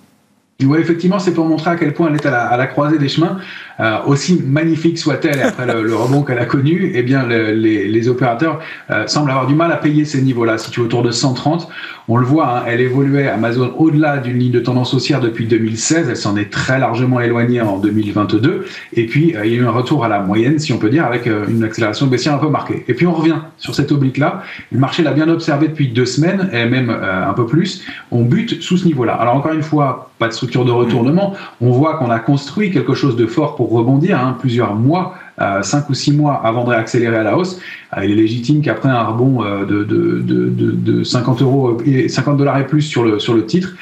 Oui, 0.64 0.80
effectivement, 0.80 1.20
c'est 1.20 1.32
pour 1.32 1.46
montrer 1.46 1.70
à 1.70 1.76
quel 1.76 1.94
point 1.94 2.08
elle 2.08 2.16
est 2.16 2.26
à 2.26 2.56
la, 2.56 2.66
croisée 2.66 2.98
des 2.98 3.08
chemins. 3.08 3.38
Euh, 3.80 3.98
aussi 4.06 4.42
magnifique 4.44 4.98
soit-elle 4.98 5.40
après 5.40 5.66
le, 5.66 5.94
rebond 5.94 6.22
qu'elle 6.22 6.40
a 6.40 6.46
connu, 6.46 6.90
eh 6.94 7.02
bien, 7.02 7.26
les, 7.26 8.08
opérateurs 8.08 8.60
euh, 8.90 9.06
semblent 9.06 9.30
avoir 9.30 9.46
du 9.46 9.54
mal 9.54 9.70
à 9.70 9.76
payer 9.76 10.04
ces 10.04 10.20
niveaux-là. 10.22 10.58
Si 10.58 10.70
tu 10.70 10.80
es 10.80 10.82
autour 10.82 11.02
de 11.02 11.10
130, 11.10 11.68
on 12.08 12.16
le 12.16 12.26
voit, 12.26 12.58
hein, 12.58 12.62
elle 12.66 12.80
évoluait 12.80 13.28
Amazon 13.28 13.72
au-delà 13.76 14.18
d'une 14.18 14.38
ligne 14.38 14.50
de 14.50 14.60
tendance 14.60 14.94
haussière 14.94 15.20
depuis 15.20 15.46
2016. 15.46 16.08
Elle 16.08 16.16
s'en 16.16 16.36
est 16.36 16.50
très 16.50 16.78
largement 16.78 17.20
éloignée 17.20 17.60
en 17.60 17.78
2022. 17.78 18.66
Et 18.94 19.06
puis, 19.06 19.36
euh, 19.36 19.46
il 19.46 19.52
y 19.52 19.54
a 19.56 19.58
eu 19.58 19.66
un 19.66 19.70
retour 19.70 20.04
à 20.04 20.08
la 20.08 20.20
moyenne, 20.20 20.58
si 20.58 20.72
on 20.72 20.78
peut 20.78 20.90
dire, 20.90 21.04
avec 21.04 21.26
une 21.26 21.62
accélération 21.62 22.06
baissière 22.06 22.34
un 22.34 22.38
peu 22.38 22.48
marquée. 22.48 22.84
Et 22.88 22.94
puis, 22.94 23.06
on 23.06 23.12
revient 23.12 23.36
sur 23.58 23.74
cette 23.74 23.92
oblique-là. 23.92 24.42
Le 24.72 24.78
marché 24.78 25.02
l'a 25.02 25.12
bien 25.12 25.28
observé 25.28 25.68
depuis 25.68 25.88
deux 25.88 26.06
semaines, 26.06 26.50
et 26.52 26.64
même 26.66 26.90
un 26.90 27.32
peu 27.34 27.46
plus. 27.46 27.84
On 28.10 28.22
bute 28.22 28.60
sous 28.62 28.78
ce 28.78 28.86
niveau-là. 28.86 29.14
Alors, 29.14 29.36
encore 29.36 29.52
une 29.52 29.62
fois, 29.62 30.10
pas 30.18 30.28
de 30.28 30.32
structure 30.32 30.64
de 30.64 30.72
retournement. 30.72 31.34
On 31.60 31.70
voit 31.70 31.96
qu'on 31.96 32.10
a 32.10 32.18
construit 32.18 32.70
quelque 32.70 32.94
chose 32.94 33.16
de 33.16 33.26
fort 33.26 33.56
pour 33.56 33.67
rebondir, 33.70 34.20
hein, 34.20 34.36
plusieurs 34.38 34.74
mois, 34.74 35.14
euh, 35.40 35.62
cinq 35.62 35.88
ou 35.88 35.94
six 35.94 36.12
mois 36.12 36.40
avant 36.44 36.64
de 36.64 36.70
réaccélérer 36.70 37.16
à 37.16 37.22
la 37.22 37.36
hausse. 37.36 37.60
Euh, 37.96 38.04
il 38.04 38.10
est 38.10 38.16
légitime 38.16 38.60
qu'après 38.60 38.88
un 38.88 39.04
rebond 39.04 39.44
euh, 39.44 39.64
de, 39.64 39.84
de, 39.84 40.20
de, 40.20 40.72
de, 40.72 41.04
50 41.04 41.42
euros 41.42 41.78
et 41.86 42.08
50 42.08 42.36
dollars 42.36 42.58
et 42.58 42.66
plus 42.66 42.82
sur 42.82 43.04
le, 43.04 43.20
sur 43.20 43.34
le 43.34 43.46
titre, 43.46 43.76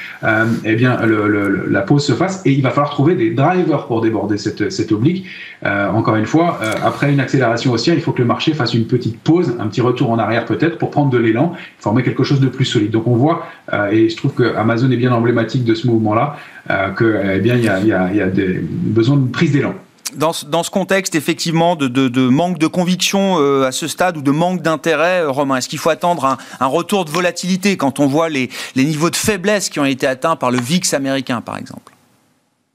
eh 0.64 0.74
bien, 0.74 1.00
le, 1.06 1.66
la 1.70 1.80
pause 1.80 2.04
se 2.04 2.12
fasse 2.12 2.42
et 2.44 2.52
il 2.52 2.62
va 2.62 2.70
falloir 2.70 2.90
trouver 2.90 3.14
des 3.14 3.30
drivers 3.30 3.86
pour 3.86 4.02
déborder 4.02 4.36
cette, 4.36 4.70
cette 4.70 4.92
oblique. 4.92 5.26
encore 5.64 6.16
une 6.16 6.26
fois, 6.26 6.60
après 6.84 7.12
une 7.12 7.20
accélération 7.20 7.72
haussière, 7.72 7.94
il 7.94 8.00
faut 8.00 8.12
que 8.12 8.20
le 8.20 8.28
marché 8.28 8.52
fasse 8.52 8.74
une 8.74 8.86
petite 8.86 9.18
pause, 9.20 9.56
un 9.58 9.66
petit 9.68 9.80
retour 9.80 10.10
en 10.10 10.18
arrière 10.18 10.44
peut-être 10.44 10.78
pour 10.78 10.90
prendre 10.90 11.10
de 11.10 11.18
l'élan, 11.18 11.54
former 11.78 12.02
quelque 12.02 12.24
chose 12.24 12.40
de 12.40 12.48
plus 12.48 12.64
solide. 12.64 12.90
Donc 12.90 13.06
on 13.06 13.16
voit, 13.16 13.46
et 13.90 14.08
je 14.08 14.16
trouve 14.16 14.34
que 14.34 14.54
Amazon 14.56 14.90
est 14.90 14.96
bien 14.96 15.12
emblématique 15.12 15.64
de 15.64 15.74
ce 15.74 15.86
mouvement-là, 15.86 16.36
que 16.96 17.20
eh 17.34 17.40
bien 17.40 17.56
il 17.56 17.64
y 17.64 17.68
a, 17.68 17.80
y 17.80 17.92
a, 17.92 18.12
y 18.12 18.20
a 18.20 18.26
des, 18.26 18.60
besoin 18.62 19.16
de 19.16 19.28
prise 19.28 19.52
d'élan 19.52 19.74
dans, 20.16 20.32
dans, 20.48 20.62
ce 20.62 20.70
contexte, 20.70 21.14
effectivement, 21.14 21.76
de, 21.76 21.88
de, 21.88 22.28
manque 22.28 22.58
de 22.58 22.66
conviction 22.66 23.36
euh, 23.38 23.66
à 23.66 23.72
ce 23.72 23.88
stade 23.88 24.16
ou 24.16 24.22
de 24.22 24.30
manque 24.30 24.62
d'intérêt, 24.62 25.22
euh, 25.22 25.30
Romain, 25.30 25.56
est-ce 25.56 25.68
qu'il 25.68 25.78
faut 25.78 25.90
attendre 25.90 26.24
un, 26.24 26.38
un, 26.60 26.66
retour 26.66 27.04
de 27.04 27.10
volatilité 27.10 27.76
quand 27.76 28.00
on 28.00 28.06
voit 28.06 28.28
les, 28.28 28.50
les 28.74 28.84
niveaux 28.84 29.10
de 29.10 29.16
faiblesse 29.16 29.68
qui 29.68 29.80
ont 29.80 29.84
été 29.84 30.06
atteints 30.06 30.36
par 30.36 30.50
le 30.50 30.60
VIX 30.60 30.92
américain, 30.94 31.40
par 31.40 31.56
exemple? 31.56 31.95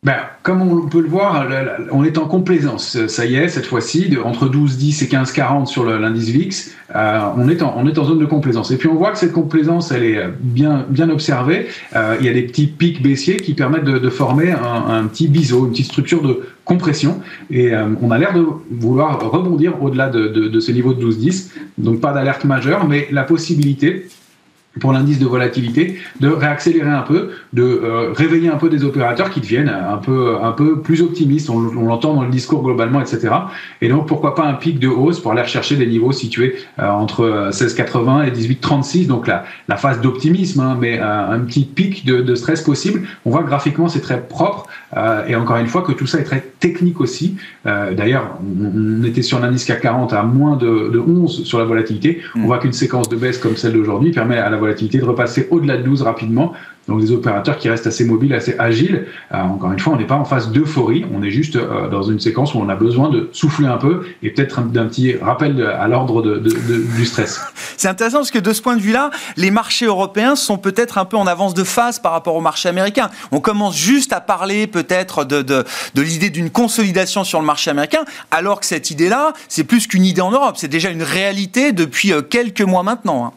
Ben, 0.03 0.15
comme 0.41 0.63
on 0.63 0.88
peut 0.88 1.00
le 1.00 1.08
voir, 1.08 1.48
on 1.91 2.03
est 2.03 2.17
en 2.17 2.25
complaisance. 2.25 3.05
Ça 3.05 3.24
y 3.27 3.36
est, 3.36 3.50
cette 3.50 3.67
fois-ci, 3.67 4.17
entre 4.24 4.48
12,10 4.50 5.03
et 5.03 5.08
15,40 5.08 5.67
sur 5.67 5.86
l'indice 5.86 6.29
VIX, 6.29 6.72
euh, 6.96 7.20
on, 7.38 7.48
est 7.48 7.62
en, 7.62 8.03
zone 8.03 8.17
de 8.17 8.25
complaisance. 8.25 8.72
Et 8.72 8.77
puis 8.77 8.88
on 8.88 8.96
voit 8.96 9.12
que 9.12 9.20
cette 9.20 9.31
complaisance, 9.31 9.91
elle 9.91 10.03
est 10.03 10.24
bien, 10.39 10.88
bien 10.89 11.08
observée. 11.12 11.67
Euh, 11.96 12.15
il 12.20 12.25
y 12.25 12.29
a 12.29 12.34
des 12.34 12.41
petits 12.41 12.65
pics 12.65 13.03
baissiers 13.03 13.38
qui 13.38 13.53
permettent 13.53 13.84
de, 13.84 14.10
former 14.10 14.51
un, 14.51 15.05
petit 15.05 15.27
biseau, 15.27 15.65
une 15.65 15.72
petite 15.72 15.86
structure 15.86 16.24
de 16.24 16.48
compression. 16.65 17.22
Et 17.51 17.72
euh, 17.72 17.89
on 18.01 18.10
a 18.10 18.17
l'air 18.17 18.34
de 18.34 18.43
vouloir 18.72 19.20
rebondir 19.29 19.84
au-delà 19.84 20.10
de, 20.10 20.60
ce 20.60 20.72
niveau 20.72 20.96
de 20.96 21.12
12,10. 21.12 21.51
Donc 21.77 22.01
pas 22.01 22.12
d'alerte 22.12 22.43
majeure, 22.43 22.88
mais 22.88 23.08
la 23.12 23.22
possibilité 23.22 24.08
pour 24.79 24.93
l'indice 24.93 25.19
de 25.19 25.25
volatilité, 25.25 25.97
de 26.21 26.29
réaccélérer 26.29 26.89
un 26.89 27.01
peu, 27.01 27.31
de 27.51 27.63
euh, 27.63 28.13
réveiller 28.13 28.47
un 28.49 28.55
peu 28.55 28.69
des 28.69 28.85
opérateurs 28.85 29.29
qui 29.29 29.41
deviennent 29.41 29.69
un 29.69 29.97
peu, 29.97 30.37
un 30.41 30.53
peu 30.53 30.79
plus 30.79 31.01
optimistes. 31.01 31.49
On, 31.49 31.59
l'entend 31.59 32.13
dans 32.13 32.23
le 32.23 32.29
discours 32.29 32.63
globalement, 32.63 33.01
etc. 33.01 33.29
Et 33.81 33.89
donc, 33.89 34.07
pourquoi 34.07 34.33
pas 34.33 34.45
un 34.45 34.53
pic 34.53 34.79
de 34.79 34.87
hausse 34.87 35.19
pour 35.19 35.33
aller 35.33 35.41
rechercher 35.41 35.75
des 35.75 35.87
niveaux 35.87 36.13
situés 36.13 36.55
euh, 36.79 36.87
entre 36.89 37.49
16,80 37.51 38.27
et 38.27 38.31
18,36. 38.31 39.07
Donc, 39.07 39.27
la, 39.27 39.43
la 39.67 39.75
phase 39.75 39.99
d'optimisme, 39.99 40.61
hein, 40.61 40.77
mais 40.79 40.99
un 40.99 41.39
petit 41.39 41.65
pic 41.65 42.05
de, 42.05 42.21
de, 42.21 42.35
stress 42.35 42.61
possible. 42.61 43.01
On 43.25 43.31
voit 43.31 43.43
que 43.43 43.47
graphiquement, 43.47 43.89
c'est 43.89 44.01
très 44.01 44.21
propre. 44.21 44.67
et 45.27 45.35
encore 45.35 45.57
une 45.57 45.67
fois, 45.67 45.81
que 45.81 45.91
tout 45.91 46.07
ça 46.07 46.19
est 46.19 46.23
très 46.23 46.41
technique 46.59 47.01
aussi. 47.01 47.35
D'ailleurs, 47.65 48.37
on, 48.41 49.03
était 49.03 49.21
sur 49.21 49.39
l'indice 49.39 49.65
CAC 49.65 49.81
40 49.81 50.13
à 50.13 50.23
moins 50.23 50.55
de, 50.55 50.89
de 50.89 50.99
11 50.99 51.43
sur 51.43 51.59
la 51.59 51.65
volatilité. 51.65 52.21
On 52.35 52.39
mm. 52.39 52.45
voit 52.45 52.59
qu'une 52.59 52.73
séquence 52.73 53.09
de 53.09 53.15
baisse 53.15 53.37
comme 53.37 53.57
celle 53.57 53.73
d'aujourd'hui 53.73 54.11
permet 54.11 54.37
à 54.37 54.49
la 54.49 54.57
volatilité 54.61 54.99
de 54.99 55.05
repasser 55.05 55.47
au-delà 55.51 55.77
de 55.77 55.83
12 55.83 56.03
rapidement. 56.03 56.53
Donc 56.87 56.99
des 56.99 57.11
opérateurs 57.11 57.57
qui 57.57 57.69
restent 57.69 57.85
assez 57.85 58.05
mobiles, 58.05 58.33
assez 58.33 58.55
agiles. 58.57 59.05
Euh, 59.31 59.37
encore 59.37 59.71
une 59.71 59.79
fois, 59.79 59.93
on 59.93 59.97
n'est 59.97 60.07
pas 60.07 60.15
en 60.15 60.25
phase 60.25 60.51
d'euphorie, 60.51 61.05
on 61.13 61.21
est 61.21 61.29
juste 61.29 61.55
euh, 61.55 61.87
dans 61.89 62.01
une 62.01 62.19
séquence 62.19 62.55
où 62.55 62.57
on 62.57 62.69
a 62.69 62.75
besoin 62.75 63.09
de 63.09 63.29
souffler 63.33 63.67
un 63.67 63.77
peu 63.77 64.03
et 64.23 64.31
peut-être 64.31 64.61
d'un 64.63 64.87
petit 64.87 65.15
rappel 65.15 65.61
à 65.63 65.87
l'ordre 65.87 66.39
du 66.39 67.05
stress. 67.05 67.39
C'est 67.77 67.87
intéressant 67.87 68.17
parce 68.17 68.31
que 68.31 68.39
de 68.39 68.51
ce 68.51 68.61
point 68.61 68.75
de 68.75 68.81
vue-là, 68.81 69.11
les 69.37 69.51
marchés 69.51 69.85
européens 69.85 70.35
sont 70.35 70.57
peut-être 70.57 70.97
un 70.97 71.05
peu 71.05 71.17
en 71.17 71.27
avance 71.27 71.53
de 71.53 71.63
phase 71.63 71.99
par 71.99 72.13
rapport 72.13 72.35
au 72.35 72.41
marché 72.41 72.67
américain. 72.67 73.09
On 73.31 73.39
commence 73.39 73.77
juste 73.77 74.11
à 74.11 74.19
parler 74.19 74.65
peut-être 74.65 75.23
de, 75.23 75.63
l'idée 75.95 76.31
d'une 76.31 76.49
consolidation 76.49 77.23
sur 77.23 77.39
le 77.39 77.45
marché 77.45 77.69
américain, 77.69 78.05
alors 78.31 78.59
que 78.59 78.65
cette 78.65 78.89
idée-là, 78.89 79.33
c'est 79.47 79.63
plus 79.63 79.87
qu'une 79.87 80.05
idée 80.05 80.21
en 80.21 80.31
Europe, 80.31 80.55
c'est 80.57 80.67
déjà 80.67 80.89
une 80.89 81.03
réalité 81.03 81.71
depuis 81.73 82.11
euh, 82.11 82.21
quelques 82.21 82.61
mois 82.61 82.83
maintenant. 82.83 83.33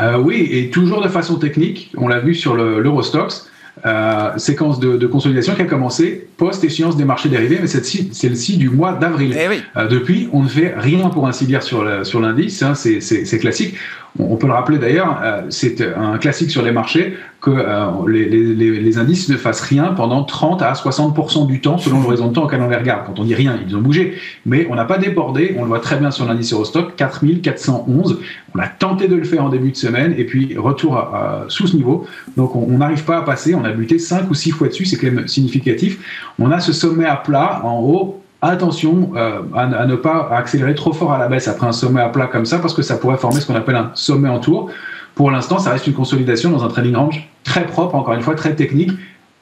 Euh, 0.00 0.18
oui, 0.18 0.48
et 0.50 0.70
toujours 0.70 1.02
de 1.02 1.08
façon 1.08 1.36
technique. 1.36 1.92
On 1.96 2.08
l'a 2.08 2.20
vu 2.20 2.34
sur 2.34 2.54
l'Eurostox. 2.54 3.50
Euh, 3.86 4.36
séquence 4.36 4.78
de, 4.78 5.06
consolidation 5.06 5.54
qui 5.54 5.62
a 5.62 5.64
commencé 5.64 6.28
post-échéance 6.40 6.96
des 6.96 7.04
marchés 7.04 7.28
dérivés, 7.28 7.58
mais 7.60 7.66
celle-ci 7.66 8.56
du 8.56 8.70
mois 8.70 8.94
d'avril. 8.94 9.36
Eh 9.38 9.78
euh, 9.78 9.86
depuis, 9.86 10.30
on 10.32 10.42
ne 10.42 10.48
fait 10.48 10.72
rien 10.74 11.10
pour 11.10 11.28
ainsi 11.28 11.44
dire 11.44 11.62
sur 11.62 11.84
l'indice, 11.84 12.62
hein, 12.62 12.72
c'est 12.74 13.38
classique. 13.38 13.74
On 14.18 14.36
peut 14.36 14.48
le 14.48 14.54
rappeler 14.54 14.78
d'ailleurs, 14.78 15.20
euh, 15.22 15.42
c'est 15.50 15.80
un 15.80 16.18
classique 16.18 16.50
sur 16.50 16.62
les 16.62 16.72
marchés 16.72 17.16
que 17.40 17.50
euh, 17.50 17.86
les, 18.08 18.98
indices 18.98 19.28
ne 19.28 19.36
fassent 19.36 19.60
rien 19.60 19.94
pendant 19.96 20.24
30 20.24 20.62
à 20.62 20.72
60% 20.72 21.46
du 21.46 21.60
temps 21.60 21.78
selon 21.78 22.02
l'horizon 22.02 22.28
de 22.28 22.34
temps 22.34 22.44
auquel 22.44 22.60
on 22.60 22.68
les 22.68 22.76
regarde. 22.76 23.06
Quand 23.06 23.18
on 23.20 23.24
dit 23.24 23.36
rien, 23.36 23.58
ils 23.66 23.76
ont 23.76 23.80
bougé. 23.80 24.14
Mais 24.44 24.66
on 24.68 24.74
n'a 24.74 24.84
pas 24.84 24.98
débordé, 24.98 25.54
on 25.56 25.62
le 25.62 25.68
voit 25.68 25.78
très 25.78 25.96
bien 25.96 26.10
sur 26.10 26.26
l'indice 26.26 26.52
Eurostock, 26.52 26.96
4411. 26.96 28.18
On 28.54 28.58
a 28.58 28.66
tenté 28.66 29.06
de 29.06 29.14
le 29.14 29.24
faire 29.24 29.44
en 29.44 29.48
début 29.48 29.70
de 29.70 29.76
semaine 29.76 30.12
et 30.18 30.24
puis 30.24 30.56
retour 30.58 31.08
sous 31.48 31.68
ce 31.68 31.76
niveau. 31.76 32.06
Donc 32.36 32.56
on 32.56 32.66
n'arrive 32.78 33.04
pas 33.04 33.18
à 33.18 33.22
passer, 33.22 33.54
on 33.54 33.64
a 33.64 33.70
buté 33.70 33.98
5 33.98 34.28
ou 34.28 34.34
6 34.34 34.50
fois 34.50 34.68
dessus, 34.68 34.84
c'est 34.84 34.96
quand 34.96 35.10
même 35.10 35.28
significatif. 35.28 36.29
On 36.40 36.50
a 36.50 36.58
ce 36.58 36.72
sommet 36.72 37.04
à 37.04 37.16
plat 37.16 37.60
en 37.64 37.80
haut 37.80 38.20
attention 38.42 39.12
euh, 39.16 39.42
à, 39.54 39.86
ne 39.86 39.96
pas 39.96 40.30
accélérer 40.32 40.74
trop 40.74 40.94
fort 40.94 41.12
à 41.12 41.18
la 41.18 41.28
baisse 41.28 41.46
après 41.48 41.66
un 41.66 41.72
sommet 41.72 42.00
à 42.00 42.08
plat 42.08 42.26
comme 42.26 42.46
ça, 42.46 42.58
parce 42.58 42.72
que 42.72 42.80
ça 42.80 42.96
pourrait 42.96 43.18
former 43.18 43.40
ce 43.40 43.46
qu'on 43.46 43.54
appelle 43.54 43.76
un 43.76 43.90
sommet 43.94 44.30
en 44.30 44.38
tour. 44.38 44.70
Pour 45.14 45.30
l'instant, 45.30 45.58
ça 45.58 45.70
reste 45.70 45.86
une 45.86 45.92
consolidation 45.92 46.50
dans 46.50 46.64
un 46.64 46.68
trading 46.68 46.94
range 46.94 47.28
très 47.44 47.66
propre, 47.66 47.94
encore 47.94 48.14
une 48.14 48.22
fois 48.22 48.34
très 48.34 48.54
technique. 48.54 48.92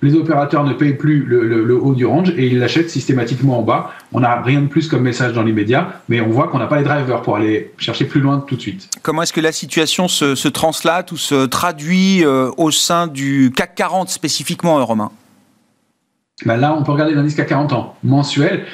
Les 0.00 0.14
opérateurs 0.14 0.64
ne 0.64 0.72
payent 0.72 0.94
plus 0.94 1.24
le, 1.24 1.76
haut 1.76 1.94
du 1.94 2.06
range 2.06 2.30
et 2.36 2.46
ils 2.46 2.58
l'achètent 2.58 2.90
systématiquement 2.90 3.58
en 3.58 3.62
bas. 3.62 3.90
On 4.12 4.20
n'a 4.20 4.40
rien 4.42 4.62
de 4.62 4.66
plus 4.66 4.88
comme 4.88 5.02
message 5.02 5.32
dans 5.32 5.42
l'immédiat, 5.42 6.00
mais 6.08 6.20
on 6.20 6.28
voit 6.28 6.48
qu'on 6.48 6.58
n'a 6.58 6.68
pas 6.68 6.78
les 6.78 6.84
drivers 6.84 7.22
pour 7.22 7.36
aller 7.36 7.72
chercher 7.78 8.04
plus 8.04 8.20
loin 8.20 8.44
tout 8.46 8.54
de 8.54 8.60
suite. 8.60 8.88
Comment 9.02 9.22
est-ce 9.22 9.32
que 9.32 9.40
la 9.40 9.50
situation 9.50 10.06
se, 10.06 10.48
translate 10.48 11.10
ou 11.10 11.16
se 11.16 11.46
traduit 11.46 12.24
euh, 12.24 12.50
au 12.56 12.70
sein 12.70 13.08
du 13.08 13.52
CAC 13.54 13.74
40 13.74 14.08
spécifiquement, 14.08 14.84
Romain? 14.84 15.10
Ben 16.46 16.56
Là, 16.56 16.76
on 16.78 16.82
peut 16.82 16.92
regarder 16.92 17.14
l'indice 17.14 17.34
CAC 17.34 17.48
40 17.48 17.72
ans 17.72 17.94
mensuel. 18.02 18.64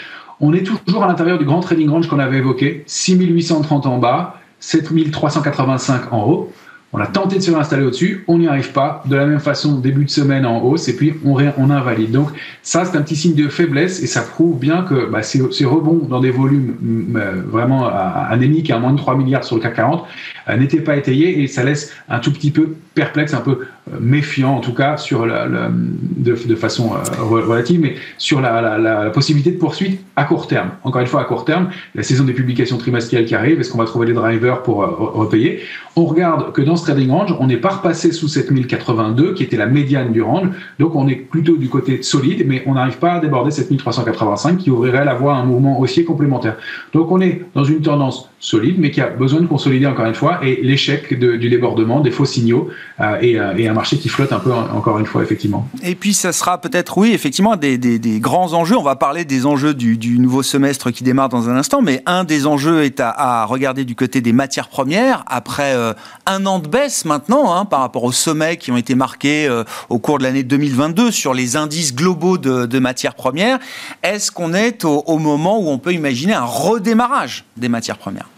On 0.41 0.53
est 0.53 0.63
toujours 0.63 1.05
à 1.05 1.07
l'intérieur 1.07 1.39
du 1.39 1.45
grand 1.45 1.61
trading 1.61 1.89
range 1.89 2.09
qu'on 2.09 2.19
avait 2.19 2.39
évoqué, 2.39 2.85
6830 2.87 3.87
en 3.87 3.99
bas, 3.99 4.37
7385 4.61 6.13
en 6.13 6.25
haut. 6.25 6.53
On 6.97 6.99
a 6.99 7.09
tenté 7.09 7.39
de 7.39 7.41
se 7.41 7.51
réinstaller 7.51 7.85
au-dessus, 7.85 8.25
on 8.29 8.39
n'y 8.39 8.47
arrive 8.47 8.71
pas. 8.71 9.03
De 9.07 9.17
la 9.17 9.27
même 9.27 9.41
façon, 9.41 9.81
début 9.81 10.05
de 10.05 10.11
semaine 10.11 10.47
en 10.47 10.63
hausse, 10.63 10.89
et 10.89 10.95
puis 10.95 11.13
on, 11.25 11.37
on 11.59 11.71
invalide. 11.71 12.13
Donc 12.13 12.29
ça, 12.63 12.85
c'est 12.85 12.97
un 12.97 13.03
petit 13.03 13.17
signe 13.17 13.35
de 13.35 13.49
faiblesse, 13.49 14.01
et 14.01 14.07
ça 14.07 14.23
prouve 14.23 14.61
bien 14.61 14.83
que 14.83 15.11
bah, 15.11 15.23
ces, 15.25 15.65
rebonds 15.65 16.07
dans 16.09 16.21
des 16.21 16.31
volumes 16.31 16.77
mm, 16.81 17.17
euh, 17.17 17.43
vraiment 17.49 17.89
anémiques, 17.89 18.71
à 18.71 18.79
moins 18.79 18.93
de 18.93 18.99
3 18.99 19.17
milliards 19.17 19.43
sur 19.43 19.57
le 19.57 19.63
CAC 19.63 19.75
40, 19.75 20.05
euh, 20.49 20.57
n'étaient 20.57 20.81
pas 20.81 20.97
étayés, 20.97 21.43
et 21.43 21.47
ça 21.47 21.65
laisse 21.65 21.93
un 22.09 22.19
tout 22.19 22.33
petit 22.33 22.51
peu 22.51 22.75
perplexe, 22.95 23.35
un 23.35 23.41
peu 23.41 23.67
euh, 23.93 23.97
méfiant 24.01 24.57
en 24.57 24.61
tout 24.61 24.75
cas, 24.75 24.97
sur 24.97 25.27
la, 25.27 25.47
de, 25.49 26.55
façon 26.55 26.93
relative, 27.19 27.81
mais 27.81 27.97
sur 28.19 28.41
la, 28.41 29.11
possibilité 29.11 29.53
de 29.53 29.59
poursuite 29.59 30.01
à 30.17 30.25
court 30.25 30.47
terme. 30.47 30.71
Encore 30.83 31.01
une 31.01 31.07
fois, 31.07 31.21
à 31.21 31.25
court 31.25 31.45
terme, 31.45 31.71
la 31.95 32.03
saison 32.03 32.25
des 32.25 32.33
publications 32.33 32.79
trimestrielles 32.79 33.27
qui 33.27 33.35
arrive, 33.35 33.61
est-ce 33.61 33.71
qu'on 33.71 33.79
va 33.79 33.85
trouver 33.85 34.07
les 34.07 34.13
drivers 34.13 34.63
pour 34.63 34.77
repayer? 34.77 35.61
On 35.97 36.07
regarde 36.07 36.53
que 36.53 36.61
dans 36.61 36.75
ce 36.75 36.85
trading 36.85 37.11
range, 37.11 37.35
on 37.39 37.47
n'est 37.47 37.57
pas 37.57 37.69
repassé 37.69 38.11
sous 38.11 38.27
7082, 38.27 39.35
qui 39.35 39.45
était 39.45 39.57
la 39.57 39.67
médiane 39.67 40.13
du 40.13 40.23
range. 40.23 40.49
Donc, 40.81 40.97
on 40.97 41.07
est 41.07 41.15
plutôt 41.15 41.57
du 41.57 41.69
côté 41.69 42.03
solide, 42.03 42.45
mais 42.47 42.65
on 42.67 42.75
n'arrive 42.75 42.99
pas 42.99 43.13
à 43.13 43.21
déborder 43.21 43.53
7385, 43.53 44.59
qui 44.59 44.71
ouvrirait 44.71 45.05
la 45.05 45.15
voie 45.15 45.35
à 45.35 45.39
un 45.39 45.45
mouvement 45.45 45.79
haussier 45.79 46.05
complémentaire. 46.05 46.57
Donc, 46.93 47.13
on 47.13 47.21
est 47.21 47.43
dans 47.55 47.65
une 47.65 47.81
tendance 47.81 48.29
solide, 48.45 48.77
mais 48.79 48.91
qui 48.91 49.01
a 49.01 49.09
besoin 49.09 49.41
de 49.41 49.47
consolider 49.47 49.87
encore 49.87 50.05
une 50.05 50.15
fois, 50.15 50.41
et 50.45 50.61
l'échec 50.63 51.19
du 51.19 51.49
débordement, 51.49 52.01
des 52.01 52.11
faux 52.11 52.27
signaux, 52.27 52.69
euh, 53.01 53.17
euh, 53.23 53.57
et, 53.57 53.69
un 53.69 53.73
marché 53.73 53.97
qui 53.97 54.11
flotte 54.11 54.35
un 54.35 54.39
peu 54.39 54.53
encore 54.53 54.99
une 54.99 55.07
fois, 55.07 55.23
effectivement. 55.23 55.67
Et 55.83 55.95
puis, 55.95 56.13
ça 56.13 56.31
sera 56.33 56.61
peut-être, 56.61 56.99
oui, 56.99 57.13
effectivement, 57.15 57.57
des, 57.57 57.79
grands 58.21 58.53
enjeux. 58.53 58.77
On 58.77 58.83
va 58.83 58.97
parler 58.97 59.25
des 59.25 59.47
enjeux 59.47 59.73
du, 59.73 60.19
nouveau 60.19 60.43
semestre 60.43 60.91
qui 60.91 61.05
démarre 61.05 61.31
dans 61.31 61.49
un 61.49 61.57
instant, 61.57 61.81
mais 61.81 62.03
un 62.05 62.25
des 62.25 62.47
enjeux 62.47 62.85
est 62.85 63.01
à, 63.01 63.47
regarder 63.47 63.87
du 63.87 63.95
côté 63.95 64.21
des 64.21 64.35
matières 64.35 64.69
premières. 64.69 65.25
Après 65.27 65.75
euh, 65.75 65.95
un 66.27 66.45
an 66.45 66.59
de 66.59 66.69
baisse 66.69 67.07
maintenant, 67.07 67.55
hein, 67.55 67.65
par 67.65 67.81
rapport 67.81 68.05
aux 68.05 68.13
sommets 68.13 68.59
qui 68.59 68.71
ont 68.71 68.77
été 68.77 68.95
marqués 68.95 69.49
au 69.89 69.99
cours 69.99 70.19
de 70.19 70.25
l'année 70.25 70.43
2022 70.43 71.11
sur 71.11 71.33
les 71.33 71.57
indices 71.57 71.95
globaux 71.95 72.37
de, 72.37 72.79
matières 72.79 73.15
premières, 73.15 73.59
est-ce 74.03 74.31
qu'on 74.31 74.53
est 74.53 74.85
au 74.85 75.19
moment 75.19 75.59
où 75.59 75.69
on 75.69 75.79
peut 75.79 75.95
imaginer 75.95 76.35
un 76.35 76.45
redémarrage 76.45 77.45
des 77.57 77.71
matières 77.71 77.97
premières? 77.97 78.29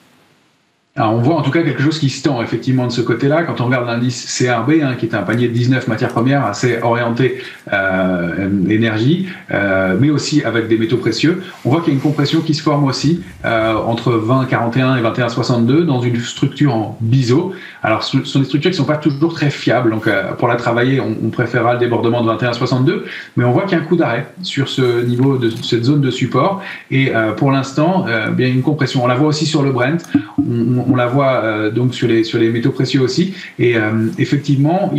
On 0.98 1.18
voit 1.18 1.36
en 1.36 1.42
tout 1.42 1.50
cas 1.50 1.62
quelque 1.62 1.82
chose 1.82 1.98
qui 1.98 2.08
se 2.08 2.22
tend 2.22 2.42
effectivement 2.42 2.86
de 2.86 2.92
ce 2.92 3.02
côté-là. 3.02 3.42
Quand 3.42 3.60
on 3.60 3.66
regarde 3.66 3.86
l'indice 3.86 4.24
CRB, 4.38 4.82
hein, 4.82 4.94
qui 4.98 5.06
est 5.06 5.14
un 5.14 5.22
panier 5.22 5.48
de 5.48 5.52
19 5.52 5.88
matières 5.88 6.08
premières 6.08 6.44
assez 6.46 6.78
orienté 6.82 7.42
euh, 7.72 8.48
énergie, 8.68 9.28
euh, 9.52 9.96
mais 10.00 10.10
aussi 10.10 10.42
avec 10.42 10.68
des 10.68 10.78
métaux 10.78 10.96
précieux, 10.96 11.42
on 11.64 11.70
voit 11.70 11.80
qu'il 11.80 11.88
y 11.88 11.92
a 11.92 11.94
une 11.96 12.02
compression 12.02 12.40
qui 12.40 12.54
se 12.54 12.62
forme 12.62 12.84
aussi 12.84 13.22
euh, 13.44 13.74
entre 13.74 14.12
20,41 14.12 14.98
et 14.98 15.02
21,62 15.02 15.84
dans 15.84 16.00
une 16.00 16.20
structure 16.20 16.74
en 16.74 16.96
biseau. 17.00 17.52
Alors, 17.86 18.02
ce 18.02 18.24
sont 18.24 18.40
des 18.40 18.46
structures 18.46 18.72
qui 18.72 18.76
ne 18.78 18.82
sont 18.82 18.92
pas 18.92 18.96
toujours 18.96 19.32
très 19.32 19.48
fiables. 19.48 19.90
Donc, 19.90 20.08
euh, 20.08 20.32
pour 20.32 20.48
la 20.48 20.56
travailler, 20.56 21.00
on, 21.00 21.30
préférera 21.30 21.74
le 21.74 21.78
débordement 21.78 22.20
de 22.20 22.28
21,62, 22.32 23.04
mais 23.36 23.44
on 23.44 23.52
voit 23.52 23.62
qu'il 23.62 23.78
y 23.78 23.80
a 23.80 23.84
un 23.84 23.86
coup 23.86 23.94
d'arrêt 23.94 24.26
sur 24.42 24.68
ce 24.68 25.04
niveau 25.04 25.38
de 25.38 25.50
cette 25.50 25.84
zone 25.84 26.00
de 26.00 26.10
support. 26.10 26.62
Et 26.90 27.14
euh, 27.14 27.32
pour 27.32 27.52
l'instant, 27.52 28.06
euh, 28.08 28.30
bien 28.30 28.48
une 28.48 28.62
compression. 28.62 29.04
On 29.04 29.06
la 29.06 29.14
voit 29.14 29.28
aussi 29.28 29.46
sur 29.46 29.62
le 29.62 29.70
Brent. 29.70 30.02
On, 30.38 30.94
la 30.94 31.06
voit 31.06 31.42
euh, 31.44 31.70
donc 31.70 31.94
sur 31.94 32.08
les, 32.08 32.24
sur 32.24 32.38
les 32.38 32.50
métaux 32.50 32.70
précieux 32.70 33.00
aussi. 33.00 33.34
Et 33.58 33.76
effectivement, 34.18 34.92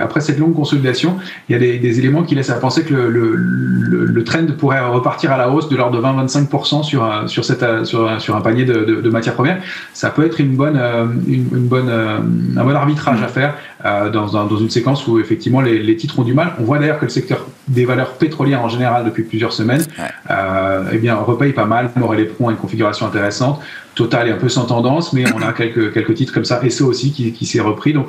après 0.00 0.20
cette 0.20 0.38
longue 0.38 0.54
consolidation, 0.54 1.16
il 1.48 1.52
y 1.52 1.56
a 1.56 1.58
des, 1.58 1.98
éléments 1.98 2.22
qui 2.22 2.34
laissent 2.34 2.50
à 2.50 2.54
penser 2.54 2.82
que 2.84 2.94
le, 2.94 4.24
trend 4.24 4.46
pourrait 4.58 4.80
repartir 4.80 5.32
à 5.32 5.38
la 5.38 5.50
hausse 5.50 5.68
de 5.68 5.76
l'ordre 5.76 5.96
de 5.96 6.02
20-25% 6.02 6.82
sur, 6.82 7.08
sur, 7.26 7.44
sur, 7.44 8.36
un 8.36 8.40
panier 8.40 8.64
de, 8.64 9.10
matières 9.10 9.34
premières. 9.34 9.62
Ça 9.92 10.10
peut 10.10 10.24
être 10.26 10.40
une 10.40 10.56
bonne, 10.56 10.80
une 11.26 11.44
bonne, 11.44 11.87
un 11.88 12.64
bon 12.64 12.74
arbitrage 12.74 13.22
à 13.22 13.28
faire 13.28 13.54
dans, 13.84 14.26
dans, 14.26 14.56
une 14.56 14.70
séquence 14.70 15.06
où 15.06 15.18
effectivement 15.18 15.60
les, 15.60 15.78
les, 15.82 15.96
titres 15.96 16.18
ont 16.18 16.24
du 16.24 16.34
mal. 16.34 16.52
On 16.58 16.64
voit 16.64 16.78
d'ailleurs 16.78 16.98
que 16.98 17.04
le 17.04 17.10
secteur 17.10 17.46
des 17.68 17.84
valeurs 17.84 18.14
pétrolières 18.14 18.62
en 18.62 18.68
général 18.68 19.04
depuis 19.04 19.22
plusieurs 19.22 19.52
semaines, 19.52 19.82
euh, 20.30 20.84
eh 20.92 20.98
bien 20.98 21.14
repaye 21.16 21.52
pas 21.52 21.66
mal. 21.66 21.90
Morel 21.96 22.20
et 22.20 22.24
Pron 22.24 22.48
a 22.48 22.50
une 22.50 22.56
configuration 22.56 23.06
intéressante. 23.06 23.60
Total 23.94 24.28
est 24.28 24.32
un 24.32 24.36
peu 24.36 24.48
sans 24.48 24.64
tendance, 24.64 25.12
mais 25.12 25.24
on 25.34 25.42
a 25.42 25.52
quelques, 25.52 25.92
quelques 25.92 26.14
titres 26.14 26.32
comme 26.32 26.44
ça, 26.44 26.60
ça 26.68 26.84
aussi 26.84 27.12
qui, 27.12 27.32
qui 27.32 27.46
s'est 27.46 27.60
repris. 27.60 27.92
Donc 27.92 28.06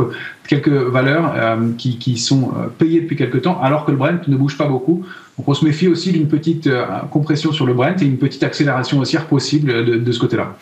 quelques 0.48 0.70
valeurs 0.70 1.34
euh, 1.36 1.72
qui, 1.78 1.98
qui, 1.98 2.18
sont 2.18 2.52
euh, 2.56 2.68
payées 2.68 3.02
depuis 3.02 3.16
quelques 3.16 3.42
temps, 3.42 3.60
alors 3.62 3.86
que 3.86 3.92
le 3.92 3.98
Brent 3.98 4.28
ne 4.28 4.38
bouge 4.38 4.58
pas 4.58 4.68
beaucoup. 4.68 5.04
Donc 5.38 5.48
on 5.48 5.54
se 5.54 5.66
méfie 5.66 5.88
aussi 5.88 6.12
d'une 6.12 6.28
petite 6.28 6.68
euh, 6.68 6.86
compression 7.12 7.52
sur 7.52 7.66
le 7.66 7.74
Brent 7.74 8.02
et 8.02 8.06
une 8.06 8.18
petite 8.18 8.44
accélération 8.44 9.00
haussière 9.00 9.26
possible 9.26 9.84
de, 9.84 9.98
de 9.98 10.12
ce 10.12 10.20
côté-là. 10.20 10.56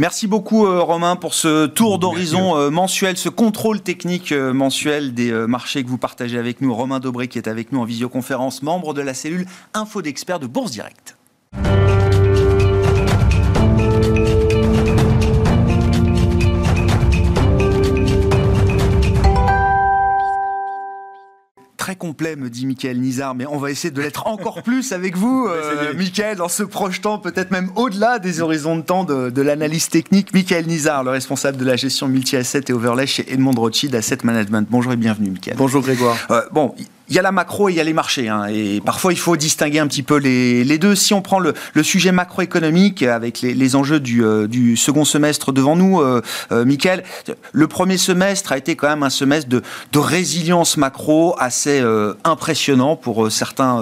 Merci 0.00 0.26
beaucoup 0.26 0.64
Romain 0.64 1.14
pour 1.14 1.34
ce 1.34 1.66
tour 1.66 1.98
d'horizon 1.98 2.70
mensuel, 2.70 3.18
ce 3.18 3.28
contrôle 3.28 3.82
technique 3.82 4.32
mensuel 4.32 5.12
des 5.12 5.30
marchés 5.30 5.84
que 5.84 5.90
vous 5.90 5.98
partagez 5.98 6.38
avec 6.38 6.62
nous. 6.62 6.74
Romain 6.74 7.00
Dobré 7.00 7.28
qui 7.28 7.36
est 7.36 7.46
avec 7.46 7.70
nous 7.70 7.80
en 7.80 7.84
visioconférence, 7.84 8.62
membre 8.62 8.94
de 8.94 9.02
la 9.02 9.12
cellule 9.12 9.44
Info 9.74 10.00
d'experts 10.00 10.40
de 10.40 10.46
Bourse 10.46 10.70
Direct. 10.70 11.18
Complet, 21.94 22.36
me 22.36 22.50
dit 22.50 22.66
Michael 22.66 22.98
Nizar, 22.98 23.34
mais 23.34 23.46
on 23.46 23.58
va 23.58 23.70
essayer 23.70 23.90
de 23.90 24.00
l'être 24.00 24.26
encore 24.26 24.62
plus 24.64 24.92
avec 24.92 25.16
vous, 25.16 25.46
euh, 25.48 25.94
Michael, 25.94 26.40
en 26.42 26.48
se 26.48 26.62
projetant 26.62 27.18
peut-être 27.18 27.50
même 27.50 27.70
au-delà 27.76 28.18
des 28.18 28.40
horizons 28.40 28.76
de 28.76 28.82
temps 28.82 29.04
de, 29.04 29.30
de 29.30 29.42
l'analyse 29.42 29.88
technique. 29.88 30.32
Michael 30.32 30.66
Nizar, 30.66 31.04
le 31.04 31.10
responsable 31.10 31.56
de 31.56 31.64
la 31.64 31.76
gestion 31.76 32.08
multi-asset 32.08 32.64
et 32.68 32.72
overlay 32.72 33.06
chez 33.06 33.32
Edmond 33.32 33.52
Rothschild 33.52 33.94
Asset 33.94 34.18
Management. 34.24 34.66
Bonjour 34.70 34.92
et 34.92 34.96
bienvenue, 34.96 35.30
Michael. 35.30 35.56
Bonjour 35.56 35.82
Grégoire. 35.82 36.16
Euh, 36.30 36.42
bon, 36.52 36.74
il 37.10 37.16
y 37.16 37.18
a 37.18 37.22
la 37.22 37.32
macro 37.32 37.68
et 37.68 37.72
il 37.72 37.76
y 37.76 37.80
a 37.80 37.84
les 37.84 37.92
marchés. 37.92 38.28
Hein, 38.28 38.46
et 38.46 38.80
parfois, 38.80 39.12
il 39.12 39.18
faut 39.18 39.36
distinguer 39.36 39.80
un 39.80 39.88
petit 39.88 40.04
peu 40.04 40.16
les, 40.16 40.78
deux. 40.78 40.94
Si 40.94 41.12
on 41.12 41.22
prend 41.22 41.40
le, 41.40 41.54
sujet 41.82 42.12
macroéconomique 42.12 43.02
avec 43.02 43.42
les, 43.42 43.76
enjeux 43.76 43.98
du, 43.98 44.24
euh, 44.24 44.46
du, 44.46 44.76
second 44.76 45.04
semestre 45.04 45.50
devant 45.50 45.74
nous, 45.74 46.00
euh, 46.00 46.22
euh, 46.52 46.64
Michael, 46.64 47.02
le 47.52 47.66
premier 47.66 47.96
semestre 47.96 48.52
a 48.52 48.58
été 48.58 48.76
quand 48.76 48.88
même 48.88 49.02
un 49.02 49.10
semestre 49.10 49.48
de, 49.48 49.62
résilience 49.98 50.76
macro 50.76 51.34
assez 51.38 51.82
impressionnant 52.24 52.96
pour 52.96 53.30
certains 53.30 53.78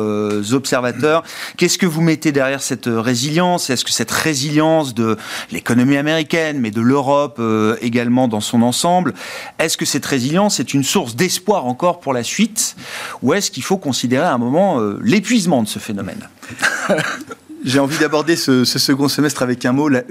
observateurs. 0.52 1.22
Qu'est-ce 1.56 1.78
que 1.78 1.86
vous 1.86 2.00
mettez 2.00 2.32
derrière 2.32 2.60
cette 2.60 2.86
résilience? 2.86 3.70
Est-ce 3.70 3.84
que 3.84 3.92
cette 3.92 4.10
résilience 4.10 4.94
de 4.94 5.16
l'économie 5.52 5.96
américaine, 5.96 6.58
mais 6.58 6.72
de 6.72 6.80
l'Europe 6.80 7.40
également 7.80 8.26
dans 8.26 8.40
son 8.40 8.62
ensemble, 8.62 9.14
est-ce 9.60 9.76
que 9.76 9.84
cette 9.84 10.04
résilience 10.04 10.58
est 10.58 10.74
une 10.74 10.82
source 10.82 11.14
d'espoir 11.14 11.66
encore 11.66 12.00
pour 12.00 12.12
la 12.12 12.24
suite? 12.24 12.74
Ou 13.22 13.34
est-ce 13.34 13.50
qu'il 13.50 13.62
faut 13.62 13.76
considérer 13.76 14.24
à 14.24 14.32
un 14.32 14.38
moment 14.38 14.80
euh, 14.80 14.98
l'épuisement 15.02 15.62
de 15.62 15.68
ce 15.68 15.78
phénomène? 15.78 16.28
J'ai 17.64 17.80
envie 17.80 17.98
d'aborder 17.98 18.36
ce, 18.36 18.64
ce, 18.64 18.78
second 18.78 19.08
semestre 19.08 19.42
avec 19.42 19.64
un 19.64 19.72
mot, 19.72 19.88
la, 19.88 20.02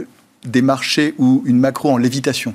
des 0.45 0.61
marchés 0.61 1.15
ou 1.17 1.41
une 1.45 1.59
macro 1.59 1.91
en 1.91 1.97
lévitation. 1.97 2.53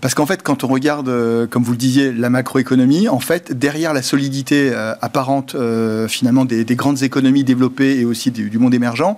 Parce 0.00 0.14
qu'en 0.14 0.26
fait, 0.26 0.42
quand 0.42 0.64
on 0.64 0.68
regarde, 0.68 1.08
euh, 1.08 1.46
comme 1.46 1.62
vous 1.62 1.72
le 1.72 1.78
disiez, 1.78 2.12
la 2.12 2.30
macroéconomie, 2.30 3.08
en 3.08 3.20
fait, 3.20 3.52
derrière 3.52 3.92
la 3.92 4.02
solidité 4.02 4.70
euh, 4.72 4.94
apparente 5.00 5.54
euh, 5.54 6.08
finalement 6.08 6.44
des, 6.44 6.64
des, 6.64 6.76
grandes 6.76 7.02
économies 7.02 7.44
développées 7.44 7.98
et 7.98 8.04
aussi 8.04 8.30
du, 8.30 8.50
du 8.50 8.58
monde 8.58 8.74
émergent, 8.74 9.16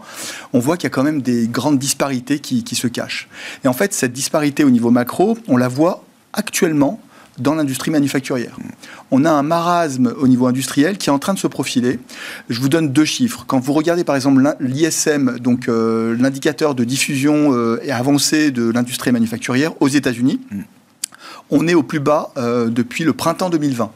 on 0.52 0.58
voit 0.58 0.76
qu'il 0.76 0.84
y 0.84 0.88
a 0.88 0.90
quand 0.90 1.04
même 1.04 1.22
des 1.22 1.48
grandes 1.48 1.78
disparités 1.78 2.38
qui, 2.40 2.64
qui 2.64 2.74
se 2.74 2.86
cachent. 2.86 3.28
Et 3.64 3.68
en 3.68 3.72
fait, 3.72 3.92
cette 3.92 4.12
disparité 4.12 4.64
au 4.64 4.70
niveau 4.70 4.90
macro, 4.90 5.38
on 5.48 5.56
la 5.56 5.68
voit 5.68 6.04
actuellement 6.32 7.00
dans 7.38 7.54
l'industrie 7.54 7.90
manufacturière. 7.90 8.56
On 9.10 9.24
a 9.24 9.30
un 9.30 9.42
marasme 9.42 10.14
au 10.18 10.28
niveau 10.28 10.46
industriel 10.46 10.98
qui 10.98 11.08
est 11.08 11.12
en 11.12 11.18
train 11.18 11.34
de 11.34 11.38
se 11.38 11.46
profiler. 11.46 11.98
Je 12.48 12.60
vous 12.60 12.68
donne 12.68 12.92
deux 12.92 13.04
chiffres. 13.04 13.44
Quand 13.46 13.58
vous 13.58 13.72
regardez 13.72 14.04
par 14.04 14.16
exemple 14.16 14.42
l'ISM, 14.60 15.38
donc 15.38 15.68
euh, 15.68 16.16
l'indicateur 16.18 16.74
de 16.74 16.84
diffusion 16.84 17.54
euh, 17.54 17.80
et 17.82 17.92
avancée 17.92 18.50
de 18.50 18.70
l'industrie 18.70 19.12
manufacturière 19.12 19.72
aux 19.80 19.88
États-Unis, 19.88 20.40
mm 20.50 20.62
on 21.50 21.66
est 21.68 21.74
au 21.74 21.82
plus 21.82 22.00
bas 22.00 22.30
euh, 22.36 22.68
depuis 22.68 23.04
le 23.04 23.12
printemps 23.12 23.50
2020. 23.50 23.90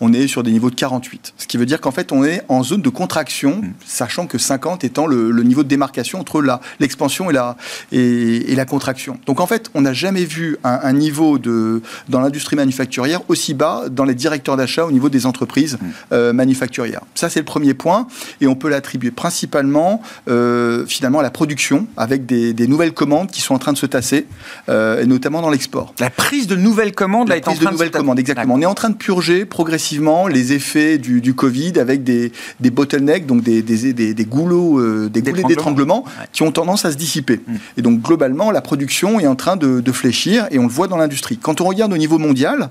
On 0.00 0.12
est 0.12 0.26
sur 0.28 0.42
des 0.42 0.50
niveaux 0.50 0.70
de 0.70 0.74
48. 0.74 1.34
Ce 1.36 1.46
qui 1.46 1.56
veut 1.56 1.66
dire 1.66 1.80
qu'en 1.80 1.90
fait, 1.90 2.12
on 2.12 2.24
est 2.24 2.42
en 2.48 2.62
zone 2.62 2.82
de 2.82 2.88
contraction, 2.88 3.56
mmh. 3.62 3.72
sachant 3.84 4.26
que 4.26 4.38
50 4.38 4.84
étant 4.84 5.06
le, 5.06 5.30
le 5.30 5.42
niveau 5.42 5.62
de 5.62 5.68
démarcation 5.68 6.20
entre 6.20 6.42
l'expansion 6.80 7.30
et 7.30 7.32
la, 7.32 7.56
et, 7.92 8.52
et, 8.52 8.54
la 8.54 8.64
contraction. 8.64 9.18
Donc 9.26 9.40
en 9.40 9.46
fait, 9.46 9.70
on 9.74 9.82
n'a 9.82 9.92
jamais 9.92 10.24
vu 10.24 10.56
un, 10.64 10.80
un, 10.82 10.92
niveau 10.92 11.38
de, 11.38 11.82
dans 12.08 12.20
l'industrie 12.20 12.56
manufacturière 12.56 13.20
aussi 13.28 13.54
bas 13.54 13.84
dans 13.90 14.04
les 14.04 14.14
directeurs 14.14 14.56
d'achat 14.56 14.84
au 14.84 14.92
niveau 14.92 15.08
des 15.08 15.26
entreprises 15.26 15.74
mmh. 15.74 15.86
euh, 16.12 16.32
manufacturières. 16.32 17.02
Ça, 17.14 17.28
c'est 17.28 17.40
le 17.40 17.44
premier 17.44 17.74
point. 17.74 18.06
Et 18.40 18.46
on 18.46 18.54
peut 18.54 18.68
l'attribuer 18.68 19.10
principalement, 19.10 20.02
euh, 20.28 20.86
finalement, 20.86 21.20
à 21.20 21.22
la 21.22 21.30
production, 21.30 21.86
avec 21.96 22.26
des, 22.26 22.52
des, 22.52 22.66
nouvelles 22.66 22.92
commandes 22.92 23.30
qui 23.30 23.40
sont 23.40 23.54
en 23.54 23.58
train 23.58 23.72
de 23.72 23.78
se 23.78 23.86
tasser, 23.86 24.26
et 24.68 25.06
notamment 25.06 25.40
dans 25.40 25.50
l'export. 25.50 25.94
La 25.98 26.10
prise 26.10 26.46
de 26.46 26.56
nouvelles 26.56 26.87
commandes, 26.92 27.28
la 27.28 27.36
là, 27.36 27.40
prise 27.40 27.60
de 27.60 27.66
nouvelles 27.66 27.90
commandes, 27.90 28.18
exactement. 28.18 28.54
On 28.54 28.60
est 28.60 28.66
en 28.66 28.74
train 28.74 28.90
de 28.90 28.96
purger 28.96 29.44
progressivement 29.44 30.28
les 30.28 30.52
effets 30.52 30.98
du, 30.98 31.20
du 31.20 31.34
Covid 31.34 31.78
avec 31.78 32.04
des, 32.04 32.32
des 32.60 32.70
bottlenecks, 32.70 33.26
donc 33.26 33.42
des, 33.42 33.62
des, 33.62 33.92
des, 33.92 34.14
des 34.14 34.24
goulots, 34.24 34.78
euh, 34.78 35.08
des 35.08 35.22
goulets 35.22 35.44
d'étranglement 35.44 36.04
ouais. 36.04 36.26
qui 36.32 36.42
ont 36.42 36.52
tendance 36.52 36.84
à 36.84 36.92
se 36.92 36.96
dissiper. 36.96 37.40
Mmh. 37.46 37.54
Et 37.76 37.82
donc 37.82 38.00
globalement, 38.02 38.50
la 38.50 38.60
production 38.60 39.20
est 39.20 39.26
en 39.26 39.36
train 39.36 39.56
de, 39.56 39.80
de 39.80 39.92
fléchir 39.92 40.46
et 40.50 40.58
on 40.58 40.64
le 40.64 40.72
voit 40.72 40.88
dans 40.88 40.96
l'industrie. 40.96 41.38
Quand 41.38 41.60
on 41.60 41.64
regarde 41.64 41.92
au 41.92 41.98
niveau 41.98 42.18
mondial, 42.18 42.70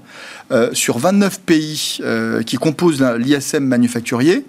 euh, 0.52 0.70
sur 0.74 0.98
29 0.98 1.40
pays 1.42 1.98
euh, 2.02 2.42
qui 2.44 2.58
composent 2.58 3.02
l'ISM 3.18 3.64
manufacturier, 3.64 4.46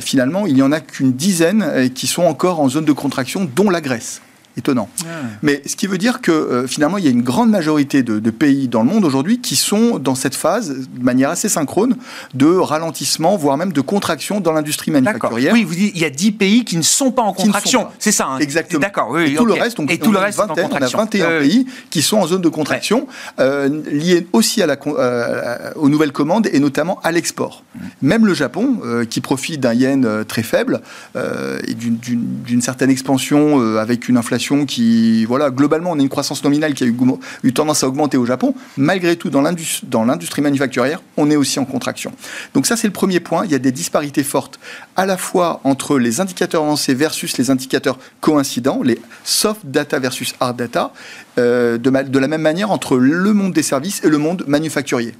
finalement, 0.00 0.46
il 0.46 0.54
n'y 0.54 0.62
en 0.62 0.72
a 0.72 0.80
qu'une 0.80 1.12
dizaine 1.12 1.90
qui 1.94 2.06
sont 2.06 2.22
encore 2.22 2.60
en 2.60 2.68
zone 2.68 2.84
de 2.84 2.92
contraction, 2.92 3.48
dont 3.54 3.70
la 3.70 3.80
Grèce 3.80 4.20
étonnant. 4.56 4.88
Ah. 5.04 5.08
Mais 5.42 5.62
ce 5.66 5.76
qui 5.76 5.86
veut 5.86 5.98
dire 5.98 6.20
que 6.20 6.32
euh, 6.32 6.66
finalement, 6.66 6.98
il 6.98 7.04
y 7.04 7.08
a 7.08 7.10
une 7.10 7.22
grande 7.22 7.50
majorité 7.50 8.02
de, 8.02 8.18
de 8.18 8.30
pays 8.30 8.68
dans 8.68 8.82
le 8.82 8.88
monde 8.88 9.04
aujourd'hui 9.04 9.40
qui 9.40 9.56
sont 9.56 9.98
dans 9.98 10.14
cette 10.14 10.34
phase, 10.34 10.88
de 10.88 11.02
manière 11.02 11.30
assez 11.30 11.48
synchrone, 11.48 11.96
de 12.34 12.46
ralentissement, 12.46 13.36
voire 13.36 13.56
même 13.56 13.72
de 13.72 13.80
contraction 13.80 14.40
dans 14.40 14.52
l'industrie 14.52 14.90
manufacturière. 14.90 15.52
Oui, 15.52 15.64
vous 15.64 15.74
dites, 15.74 15.92
il 15.94 16.00
y 16.00 16.04
a 16.04 16.10
10 16.10 16.32
pays 16.32 16.64
qui 16.64 16.76
ne 16.76 16.82
sont 16.82 17.10
pas 17.10 17.22
en 17.22 17.32
contraction. 17.32 17.88
C'est 17.98 18.12
ça. 18.12 18.26
Hein. 18.26 18.38
Exactement. 18.38 18.80
D'accord. 18.80 19.08
Oui, 19.10 19.32
et 19.32 19.34
tout 19.34 19.44
okay. 19.44 19.56
le 19.56 19.62
reste, 19.62 19.76
donc, 19.76 19.92
et 19.92 19.98
tout 19.98 20.12
le 20.12 20.18
reste 20.18 20.38
vingtaine, 20.38 20.68
on 20.70 20.76
a 20.76 20.86
21 20.86 21.24
euh, 21.24 21.40
pays 21.40 21.66
qui 21.90 22.02
sont 22.02 22.18
en 22.18 22.26
zone 22.26 22.42
de 22.42 22.48
contraction, 22.48 23.00
ouais. 23.38 23.44
euh, 23.44 23.82
liés 23.90 24.26
aussi 24.32 24.62
à 24.62 24.66
la, 24.66 24.76
euh, 24.86 25.70
aux 25.76 25.88
nouvelles 25.88 26.12
commandes 26.12 26.48
et 26.52 26.58
notamment 26.58 27.00
à 27.02 27.12
l'export. 27.12 27.64
Mmh. 27.74 27.78
Même 28.02 28.26
le 28.26 28.34
Japon, 28.34 28.80
euh, 28.84 29.04
qui 29.04 29.20
profite 29.20 29.60
d'un 29.60 29.74
yen 29.74 30.04
euh, 30.04 30.24
très 30.24 30.42
faible 30.42 30.80
et 31.14 31.74
d'une 31.74 32.62
certaine 32.62 32.90
expansion 32.90 33.76
avec 33.78 34.08
une 34.08 34.16
inflation 34.16 34.41
qui, 34.66 35.24
voilà, 35.24 35.50
globalement, 35.50 35.92
on 35.92 35.98
a 35.98 36.02
une 36.02 36.08
croissance 36.08 36.42
nominale 36.44 36.74
qui 36.74 36.84
a 36.84 36.86
eu, 36.86 37.52
tendance 37.52 37.84
à 37.84 37.88
augmenter 37.88 38.16
au 38.16 38.26
Japon. 38.26 38.54
Malgré 38.76 39.16
tout, 39.16 39.30
dans 39.30 39.42
l'industrie 39.42 40.42
manufacturière, 40.42 41.02
on 41.16 41.30
est 41.30 41.36
aussi 41.36 41.58
en 41.58 41.64
contraction. 41.64 42.12
Donc 42.54 42.66
ça, 42.66 42.76
c'est 42.76 42.86
le 42.86 42.92
premier 42.92 43.20
point. 43.20 43.44
Il 43.44 43.50
y 43.50 43.54
a 43.54 43.58
des 43.58 43.72
disparités 43.72 44.24
fortes 44.24 44.58
à 44.96 45.06
la 45.06 45.16
fois 45.16 45.60
entre 45.64 45.98
les 45.98 46.20
indicateurs 46.20 46.62
avancés 46.62 46.94
versus 46.94 47.36
les 47.38 47.50
indicateurs 47.50 47.98
coïncidents, 48.20 48.82
les 48.82 49.00
soft 49.24 49.60
data 49.64 49.98
versus 49.98 50.34
hard 50.40 50.56
data, 50.56 50.92
euh, 51.38 51.78
de, 51.78 51.90
de, 51.90 52.18
la 52.18 52.28
même 52.28 52.42
manière 52.42 52.70
entre 52.70 52.96
le 52.96 53.32
monde 53.32 53.52
des 53.52 53.62
services 53.62 54.02
et 54.04 54.08
le 54.08 54.18
monde 54.18 54.44
manufacturier. 54.46 55.14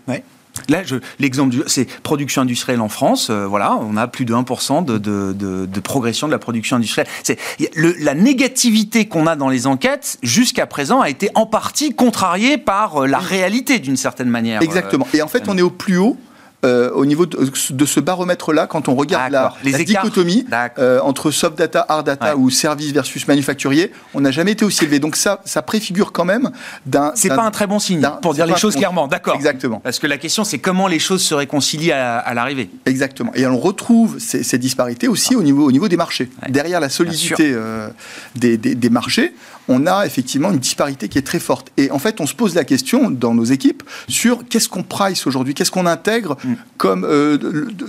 Là, 0.68 0.82
l'exemple, 1.18 1.56
c'est 1.66 1.86
production 2.02 2.42
industrielle 2.42 2.80
en 2.80 2.88
France. 2.88 3.28
Euh, 3.30 3.46
voilà, 3.46 3.76
on 3.76 3.96
a 3.96 4.06
plus 4.06 4.24
de 4.24 4.34
1% 4.34 4.84
de, 4.84 4.98
de, 4.98 5.32
de, 5.32 5.66
de, 5.66 5.80
progression 5.80 6.26
de 6.26 6.32
la 6.32 6.38
production 6.38 6.76
industrielle. 6.76 7.06
C'est 7.22 7.38
la 7.74 8.14
négativité 8.14 9.06
qu'on 9.06 9.26
a 9.26 9.34
dans 9.34 9.48
les 9.48 9.66
enquêtes 9.66 10.18
jusqu'à 10.22 10.66
présent 10.66 11.00
a 11.00 11.08
été 11.08 11.30
en 11.34 11.46
partie 11.46 11.94
contrariée 11.94 12.58
par 12.58 13.02
euh, 13.02 13.06
la 13.06 13.18
réalité 13.18 13.78
d'une 13.78 13.96
certaine 13.96 14.28
manière. 14.28 14.62
Exactement. 14.62 15.06
Et 15.14 15.22
en 15.22 15.28
fait, 15.28 15.48
on 15.48 15.56
est 15.56 15.62
au 15.62 15.70
plus 15.70 15.96
haut 15.96 16.16
euh, 16.64 16.90
au 16.92 17.04
niveau 17.06 17.26
de, 17.26 17.50
de 17.70 17.84
ce 17.84 18.00
baromètre-là, 18.00 18.66
quand 18.66 18.88
on 18.88 18.94
regarde 18.94 19.32
la, 19.32 19.54
Les 19.64 19.72
la 19.72 19.78
dichotomie 19.84 20.46
euh, 20.78 21.00
entre 21.00 21.30
soft 21.30 21.58
data, 21.58 21.84
hard 21.88 22.06
data 22.06 22.36
ouais. 22.36 22.40
ou 22.40 22.50
service 22.50 22.92
versus 22.92 23.26
manufacturier, 23.26 23.92
on 24.14 24.20
n'a 24.20 24.30
jamais 24.30 24.52
été 24.52 24.64
aussi 24.64 24.84
élevé. 24.84 24.98
Donc 24.98 25.16
ça, 25.16 25.40
ça 25.44 25.62
préfigure 25.62 26.12
quand 26.12 26.24
même 26.24 26.50
d'un. 26.86 27.12
C'est 27.14 27.28
pas 27.28 27.42
un 27.42 27.50
très 27.50 27.66
bon 27.66 27.78
signe 27.78 28.06
pour 28.20 28.34
dire 28.34 28.46
les 28.46 28.56
choses 28.56 28.76
clairement. 28.76 29.08
D'accord. 29.08 29.34
Exactement. 29.34 29.80
Parce 29.80 29.98
que 29.98 30.06
la 30.06 30.18
question, 30.18 30.44
c'est 30.44 30.58
comment 30.58 30.88
les 30.88 30.98
choses 30.98 31.22
se 31.22 31.34
réconcilient 31.34 31.92
à, 31.92 32.18
à 32.18 32.34
l'arrivée. 32.34 32.70
Exactement. 32.86 33.32
Et 33.34 33.46
on 33.46 33.58
retrouve 33.58 34.18
ces, 34.18 34.42
ces 34.42 34.58
disparités 34.58 35.08
aussi 35.08 35.34
ah. 35.34 35.38
au 35.38 35.42
niveau 35.42 35.66
au 35.66 35.72
niveau 35.72 35.88
des 35.88 35.96
marchés. 35.96 36.28
Ouais. 36.42 36.50
Derrière 36.50 36.80
la 36.80 36.88
solidité 36.88 37.52
euh, 37.54 37.88
des, 38.36 38.56
des, 38.56 38.74
des 38.74 38.90
marchés, 38.90 39.34
on 39.68 39.86
a 39.86 40.06
effectivement 40.06 40.50
une 40.50 40.58
disparité 40.58 41.08
qui 41.08 41.18
est 41.18 41.26
très 41.26 41.38
forte. 41.38 41.70
Et 41.76 41.90
en 41.90 41.98
fait, 41.98 42.20
on 42.20 42.26
se 42.26 42.34
pose 42.34 42.54
la 42.54 42.64
question 42.64 43.10
dans 43.10 43.34
nos 43.34 43.44
équipes 43.44 43.82
sur 44.08 44.46
qu'est-ce 44.48 44.68
qu'on 44.68 44.82
price 44.82 45.26
aujourd'hui, 45.26 45.54
qu'est-ce 45.54 45.70
qu'on 45.70 45.86
intègre 45.86 46.36
mm. 46.44 46.51
Comme 46.76 47.04
euh, 47.04 47.38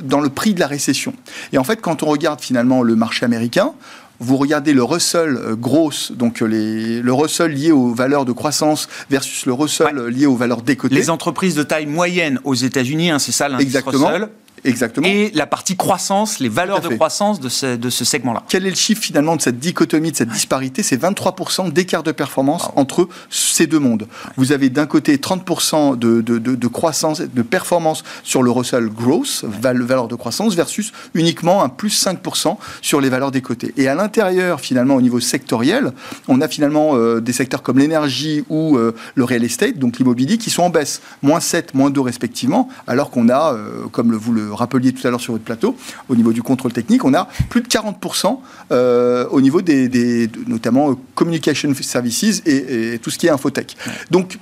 dans 0.04 0.22
le 0.22 0.30
prix 0.30 0.54
de 0.54 0.60
la 0.60 0.68
récession. 0.68 1.14
Et 1.52 1.58
en 1.58 1.64
fait, 1.64 1.82
quand 1.82 2.04
on 2.04 2.08
regarde 2.08 2.42
finalement 2.42 2.84
le 2.84 2.96
marché 2.96 3.26
américain, 3.26 3.72
vous 4.20 4.38
regardez 4.38 4.74
le 4.74 4.84
Russell 4.84 5.38
euh, 5.38 5.56
grosse, 5.56 6.12
donc 6.12 6.42
les, 6.42 7.02
le 7.02 7.14
Russell 7.14 7.52
lié 7.52 7.72
aux 7.72 7.94
valeurs 7.94 8.26
de 8.26 8.32
croissance 8.32 8.88
versus 9.10 9.46
le 9.46 9.54
Russell 9.54 10.00
ouais. 10.00 10.12
lié 10.12 10.26
aux 10.26 10.36
valeurs 10.36 10.62
décotées. 10.62 10.96
Les 10.96 11.10
entreprises 11.10 11.56
de 11.56 11.64
taille 11.64 11.88
moyenne 11.88 12.40
aux 12.44 12.54
États-Unis, 12.54 13.12
hein, 13.12 13.20
c'est 13.20 13.32
ça 13.32 13.50
l'indice 13.50 13.76
Russell 13.86 14.30
Exactement. 14.66 15.08
Et 15.08 15.32
la 15.34 15.46
partie 15.46 15.76
croissance, 15.76 16.40
les 16.40 16.50
valeurs 16.50 16.82
de 16.82 16.90
croissance 16.90 17.40
de 17.40 17.50
ce, 17.50 17.76
de 17.76 17.90
ce 17.90 18.06
segment-là. 18.06 18.44
Quel 18.48 18.66
est 18.66 18.70
le 18.70 18.76
chiffre 18.76 19.02
finalement 19.02 19.36
de 19.36 19.42
cette 19.42 19.60
dichotomie, 19.60 20.12
de 20.12 20.18
cette 20.18 20.30
disparité? 20.30 20.84
C'est 20.84 21.02
23% 21.02 21.72
d'écart 21.72 22.04
de 22.04 22.12
performance 22.12 22.66
wow. 22.68 22.72
entre 22.76 23.10
ces 23.30 23.68
deux 23.68 23.80
mondes. 23.80 24.08
Vous 24.38 24.52
avez 24.52 24.70
d'un 24.70 24.86
côté 24.86 25.18
30% 25.18 25.98
de, 25.98 26.22
de, 26.22 26.38
de, 26.38 26.68
croissance, 26.68 27.22
de 27.22 27.42
performance 27.42 28.04
sur 28.24 28.44
le 28.44 28.52
Russell 28.52 28.88
Growth, 28.90 29.46
valeur 29.62 30.08
de 30.08 30.16
croissance, 30.16 30.56
versus 30.56 30.92
uniquement 31.14 31.64
un 31.64 31.70
plus 31.70 32.04
5% 32.06 32.58
sur 32.82 33.02
les 33.02 33.10
valeurs 33.10 33.32
des 33.32 33.42
côtés. 33.42 33.74
Et 33.78 33.88
à 33.88 33.96
l'intérieur, 33.96 34.60
finalement, 34.60 34.96
au 34.96 35.02
niveau 35.02 35.20
sectoriel, 35.20 35.92
on 36.28 36.42
a 36.42 36.48
finalement 36.48 36.96
euh, 36.96 37.20
des 37.20 37.34
secteurs 37.34 37.64
comme 37.64 37.80
l'énergie 37.80 38.44
ou 38.50 38.78
euh, 38.78 38.96
le 39.16 39.24
real 39.24 39.44
estate, 39.44 39.78
donc 39.78 39.98
l'immobilier, 39.98 40.38
qui 40.38 40.50
sont 40.50 40.64
en 40.64 40.70
baisse, 40.70 41.02
moins 41.22 41.40
7, 41.40 41.74
moins 41.74 41.90
2 41.90 42.02
respectivement, 42.02 42.70
alors 42.88 43.10
qu'on 43.10 43.30
a, 43.30 43.54
euh, 43.54 43.88
comme 43.92 44.12
le, 44.12 44.18
vous 44.18 44.32
le 44.32 44.53
rappeliez 44.56 44.94
tout 44.94 45.06
à 45.08 45.10
l'heure 45.10 45.22
sur 45.22 45.34
votre 45.34 45.44
plateau, 45.46 45.76
au 46.10 46.16
niveau 46.16 46.34
du 46.34 46.42
contrôle 46.42 46.74
technique, 46.74 47.06
on 47.06 47.14
a 47.14 47.28
plus 47.50 47.62
de 47.62 47.68
40% 47.68 48.40
euh, 48.72 49.28
au 49.30 49.42
niveau 49.42 49.62
des, 49.62 49.88
des 49.90 50.30
notamment 50.48 50.92
euh, 50.92 50.96
communication 51.16 51.74
services 51.84 52.42
et, 52.46 52.94
et, 52.94 53.00
tout 53.00 53.10
ce 53.10 53.18
qui 53.18 53.28
est 53.28 53.30
infotech. 53.30 53.76
Donc, 54.12 54.40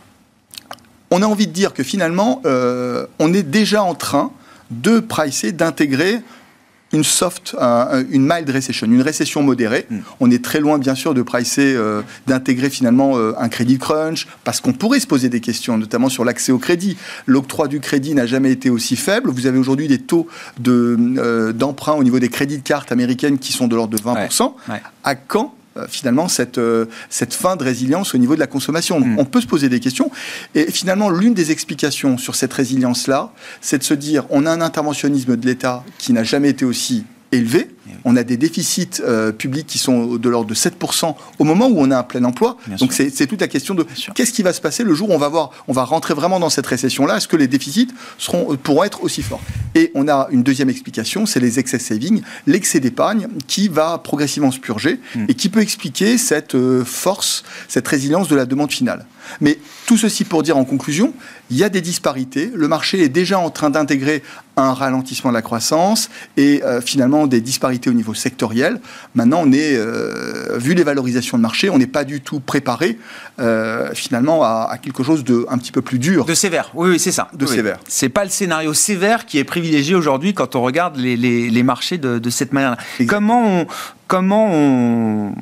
on 1.10 1.22
a 1.22 1.26
envie 1.26 1.48
de 1.48 1.52
dire 1.52 1.74
que 1.74 1.84
finalement, 1.84 2.42
euh, 2.46 3.06
on 3.20 3.34
est 3.34 3.44
déjà 3.44 3.84
en 3.84 3.96
train 3.96 4.32
de 4.70 5.00
pricer, 5.00 5.52
d'intégrer 5.52 6.22
une 6.94 7.04
soft, 7.04 7.56
une 8.10 8.28
mild 8.28 8.50
recession, 8.50 8.88
une 8.88 9.02
récession 9.02 9.44
modérée. 9.44 9.86
Mm. 9.90 10.00
On 10.20 10.32
est 10.32 10.44
très 10.44 10.60
loin, 10.60 10.78
bien 10.78 10.96
sûr, 10.96 11.14
de 11.14 11.22
pricer, 11.22 11.74
euh, 11.76 12.02
d'intégrer 12.28 12.70
finalement 12.70 13.18
euh, 13.18 13.34
un 13.38 13.50
crédit 13.50 13.78
crunch, 13.78 14.28
parce 14.44 14.62
qu'on 14.62 14.74
pourrait 14.74 15.00
se 15.00 15.08
poser 15.08 15.30
des 15.30 15.40
questions, 15.40 15.78
notamment 15.78 16.10
sur 16.10 16.26
l'accès 16.26 16.52
au 16.52 16.58
crédit. 16.58 16.98
L'octroi 17.26 17.68
du 17.68 17.80
crédit 17.80 18.14
n'a 18.14 18.26
jamais 18.26 18.52
été 18.52 18.70
aussi 18.70 18.96
faible. 18.96 19.30
Vous 19.30 19.48
avez 19.48 19.58
aujourd'hui 19.58 19.88
des 19.88 20.00
taux 20.00 20.28
de, 20.60 21.52
d'emprunt 21.52 21.94
au 21.94 22.04
niveau 22.04 22.20
des 22.20 22.30
crédits 22.30 22.58
de 22.58 22.64
cartes 22.64 22.92
américaines 22.92 23.40
qui 23.40 23.54
sont 23.54 23.68
de 23.68 23.76
l'ordre 23.76 23.98
de 23.98 24.02
20%. 24.02 24.54
À 25.04 25.16
quand 25.16 25.56
euh, 25.78 25.86
finalement 25.88 26.28
cette, 26.28 26.58
euh, 26.58 26.86
cette 27.10 27.34
fin 27.34 27.56
de 27.56 27.64
résilience 27.64 28.14
au 28.14 28.18
niveau 28.18 28.36
de 28.36 28.40
la 28.40 28.48
consommation. 28.48 29.00
Mm. 29.00 29.20
On 29.20 29.26
peut 29.26 29.40
se 29.40 29.48
poser 29.48 29.70
des 29.70 29.80
questions. 29.80 30.12
Et 30.54 30.70
finalement, 30.70 31.10
l'une 31.10 31.34
des 31.34 31.52
explications 31.52 32.18
sur 32.18 32.36
cette 32.36 32.52
résilience-là, 32.52 33.32
c'est 33.62 33.78
de 33.78 33.84
se 33.84 33.94
dire, 33.94 34.26
on 34.30 34.46
a 34.46 34.52
un 34.52 34.62
interventionnisme 34.62 35.38
de 35.38 35.46
l'État 35.46 35.84
qui 35.98 36.12
n'a 36.12 36.24
jamais 36.24 36.50
été 36.50 36.66
aussi 36.66 37.06
élevé. 37.32 37.70
On 38.06 38.16
a 38.16 38.24
des 38.24 38.38
déficits 38.38 39.02
euh, 39.02 39.32
publics 39.32 39.68
qui 39.68 39.78
sont 39.78 40.16
de 40.16 40.30
l'ordre 40.30 40.50
de 40.50 40.56
7% 40.56 41.16
au 41.40 41.44
moment 41.44 41.68
où 41.68 41.76
on 41.78 41.92
a 41.92 41.98
un 41.98 42.04
plein 42.04 42.24
emploi. 42.24 42.58
Donc 42.80 42.94
c'est 42.94 43.28
toute 43.28 43.42
la 43.42 43.48
question 43.48 43.76
de 43.76 43.86
qu'est-ce 44.16 44.34
qui 44.34 44.44
va 44.44 44.54
se 44.54 44.62
passer 44.62 44.84
le 44.84 44.94
jour 44.94 45.10
où 45.10 45.14
on 45.14 45.18
va 45.18 45.30
voir, 45.30 45.52
on 45.68 45.74
va 45.74 45.84
rentrer 45.84 46.14
vraiment 46.14 46.40
dans 46.40 46.50
cette 46.50 46.68
récession-là? 46.68 47.18
Est-ce 47.18 47.28
que 47.28 47.38
les 47.38 47.48
déficits 47.48 47.90
seront, 48.18 48.56
pourront 48.58 48.84
être 48.84 49.04
aussi 49.04 49.22
forts? 49.22 49.42
Et 49.76 49.92
on 49.96 50.08
a 50.08 50.28
une 50.32 50.44
deuxième 50.44 50.70
explication, 50.70 51.26
c'est 51.26 51.40
les 51.40 51.60
excès 51.60 51.80
savings, 51.80 52.22
l'excès 52.48 52.80
d'épargne 52.80 53.28
qui 53.48 53.68
va 53.68 53.98
progressivement 53.98 54.52
se 54.52 54.60
purger 54.60 55.00
hmm. 55.16 55.26
et 55.28 55.34
qui 55.34 55.50
peut 55.50 55.62
expliquer 55.62 56.18
cette 56.18 56.56
euh, 56.56 56.84
force, 56.84 57.44
cette 57.68 57.88
résilience 57.88 58.28
de 58.28 58.36
la 58.36 58.46
demande 58.46 58.72
finale. 58.72 59.06
Mais 59.40 59.60
tout 59.86 59.98
ceci 59.98 60.24
pour 60.24 60.44
dire 60.44 60.58
en 60.58 60.66
conclusion, 60.66 61.14
il 61.50 61.58
y 61.58 61.64
a 61.64 61.70
des 61.70 61.82
disparités. 61.82 62.52
Le 62.54 62.68
marché 62.68 63.02
est 63.02 63.10
déjà 63.10 63.40
en 63.40 63.50
train 63.50 63.70
d'intégrer 63.70 64.24
un 64.62 64.74
ralentissement 64.74 65.32
de 65.32 65.36
la 65.36 65.42
croissance 65.42 66.10
et 66.38 66.64
euh, 66.64 66.82
finalement 66.82 67.28
des 67.28 67.42
disparités 67.42 67.90
au 67.90 67.94
niveau 67.94 68.14
sectoriel. 68.14 68.80
Maintenant, 69.16 69.42
on 69.44 69.52
est, 69.52 69.76
euh, 69.76 70.58
vu 70.58 70.74
les 70.74 70.84
valorisations 70.84 71.38
de 71.38 71.42
marché, 71.42 71.70
on 71.70 71.78
n'est 71.78 71.88
pas 71.88 72.04
du 72.04 72.22
tout 72.22 72.40
préparé 72.40 72.98
euh, 73.40 73.92
finalement 73.94 74.44
à, 74.44 74.78
quelque 74.82 75.04
chose 75.04 75.24
de 75.24 75.46
un 75.50 75.58
petit 75.58 75.72
peu 75.72 75.82
plus 75.82 76.00
dur. 76.00 76.26
De 76.26 76.34
sévère, 76.34 76.72
oui, 76.74 76.92
oui 76.92 77.00
c'est 77.00 77.12
ça. 77.12 77.30
De 77.34 77.46
sévère. 77.46 77.80
C'est 77.88 78.10
pas 78.10 78.24
le 78.24 78.30
scénario 78.30 78.74
sévère 78.74 79.26
qui 79.26 79.38
est 79.38 79.44
privilégié 79.44 79.96
aujourd'hui 79.96 80.34
quand 80.34 80.56
on 80.56 80.62
regarde 80.62 80.98
les, 80.98 81.64
marchés 81.64 81.98
de, 81.98 82.30
cette 82.30 82.54
manière-là. 82.54 82.78
Comment 83.08 83.66
comment 84.08 84.50
on 84.52 85.34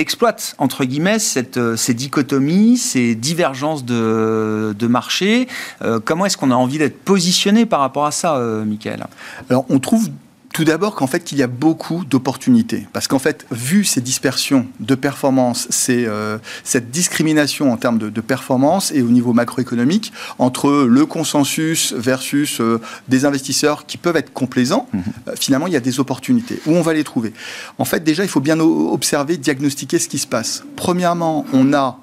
exploite, 0.00 0.54
entre 0.58 0.84
guillemets, 0.84 1.18
cette, 1.18 1.58
euh, 1.58 1.76
ces 1.76 1.92
dichotomies, 1.92 2.78
ces 2.78 3.14
divergences 3.14 3.84
de, 3.84 4.74
de 4.78 4.86
marché. 4.86 5.48
Euh, 5.82 6.00
comment 6.02 6.24
est-ce 6.24 6.36
qu'on 6.36 6.50
a 6.50 6.54
envie 6.54 6.78
d'être 6.78 6.98
positionné 7.04 7.66
par 7.66 7.80
rapport 7.80 8.06
à 8.06 8.10
ça, 8.10 8.36
euh, 8.36 8.64
Michael? 8.64 9.06
Alors, 9.50 9.66
on 9.68 9.78
trouve 9.78 10.08
tout 10.52 10.64
d'abord 10.64 10.94
qu'en 10.94 11.06
fait, 11.06 11.32
il 11.32 11.38
y 11.38 11.42
a 11.42 11.46
beaucoup 11.46 12.04
d'opportunités. 12.04 12.86
Parce 12.92 13.08
qu'en 13.08 13.18
fait, 13.18 13.46
vu 13.50 13.84
ces 13.84 14.00
dispersions 14.00 14.66
de 14.80 14.94
performance, 14.94 15.68
euh, 15.88 16.38
cette 16.62 16.90
discrimination 16.90 17.72
en 17.72 17.76
termes 17.76 17.98
de, 17.98 18.20
performance 18.20 18.92
et 18.92 19.02
au 19.02 19.08
niveau 19.08 19.32
macroéconomique 19.32 20.12
entre 20.38 20.84
le 20.84 21.06
consensus 21.06 21.92
versus 21.96 22.60
euh, 22.60 22.80
des 23.08 23.24
investisseurs 23.24 23.86
qui 23.86 23.96
peuvent 23.96 24.16
être 24.16 24.32
complaisants, 24.32 24.88
mhm. 24.92 25.02
euh, 25.28 25.32
finalement, 25.38 25.66
il 25.66 25.72
y 25.72 25.76
a 25.76 25.80
des 25.80 25.98
opportunités. 26.00 26.60
Où 26.66 26.72
on 26.72 26.82
va 26.82 26.92
les 26.92 27.04
trouver? 27.04 27.32
En 27.78 27.84
fait, 27.84 28.04
déjà, 28.04 28.22
il 28.22 28.28
faut 28.28 28.40
bien 28.40 28.60
observer, 28.60 29.38
diagnostiquer 29.38 29.98
ce 29.98 30.08
qui 30.08 30.18
se 30.18 30.26
passe. 30.26 30.64
Premièrement, 30.76 31.46
on 31.52 31.72
a, 31.72 31.98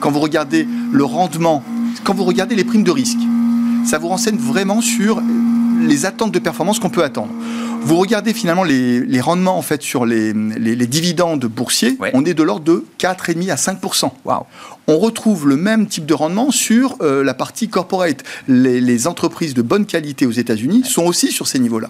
quand 0.00 0.10
vous 0.10 0.20
regardez 0.20 0.66
le 0.92 1.04
rendement, 1.04 1.62
quand 2.04 2.14
vous 2.14 2.24
regardez 2.24 2.56
les 2.56 2.64
primes 2.64 2.82
de 2.82 2.90
risque, 2.90 3.18
ça 3.84 3.98
vous 3.98 4.08
renseigne 4.08 4.36
vraiment 4.36 4.80
sur 4.80 5.22
les 5.82 6.06
attentes 6.06 6.32
de 6.32 6.38
performance 6.38 6.78
qu'on 6.78 6.90
peut 6.90 7.04
attendre. 7.04 7.32
Vous 7.84 7.96
regardez 7.96 8.32
finalement 8.32 8.64
les, 8.64 9.20
rendements 9.20 9.58
en 9.58 9.62
fait 9.62 9.82
sur 9.82 10.06
les, 10.06 10.32
dividendes 10.86 11.44
boursiers, 11.46 11.98
on 12.14 12.24
est 12.24 12.34
de 12.34 12.42
l'ordre 12.42 12.64
de 12.64 12.84
4,5 12.98 13.50
à 13.50 13.56
5% 13.56 14.10
On 14.86 14.98
retrouve 14.98 15.48
le 15.48 15.56
même 15.56 15.86
type 15.86 16.06
de 16.06 16.14
rendement 16.14 16.50
sur 16.50 16.96
euh, 17.00 17.24
la 17.24 17.34
partie 17.34 17.68
corporate. 17.68 18.22
Les, 18.48 19.06
entreprises 19.06 19.54
de 19.54 19.62
bonne 19.62 19.86
qualité 19.86 20.26
aux 20.26 20.32
États-Unis 20.32 20.84
sont 20.84 21.04
aussi 21.04 21.32
sur 21.32 21.48
ces 21.48 21.58
niveaux-là. 21.58 21.88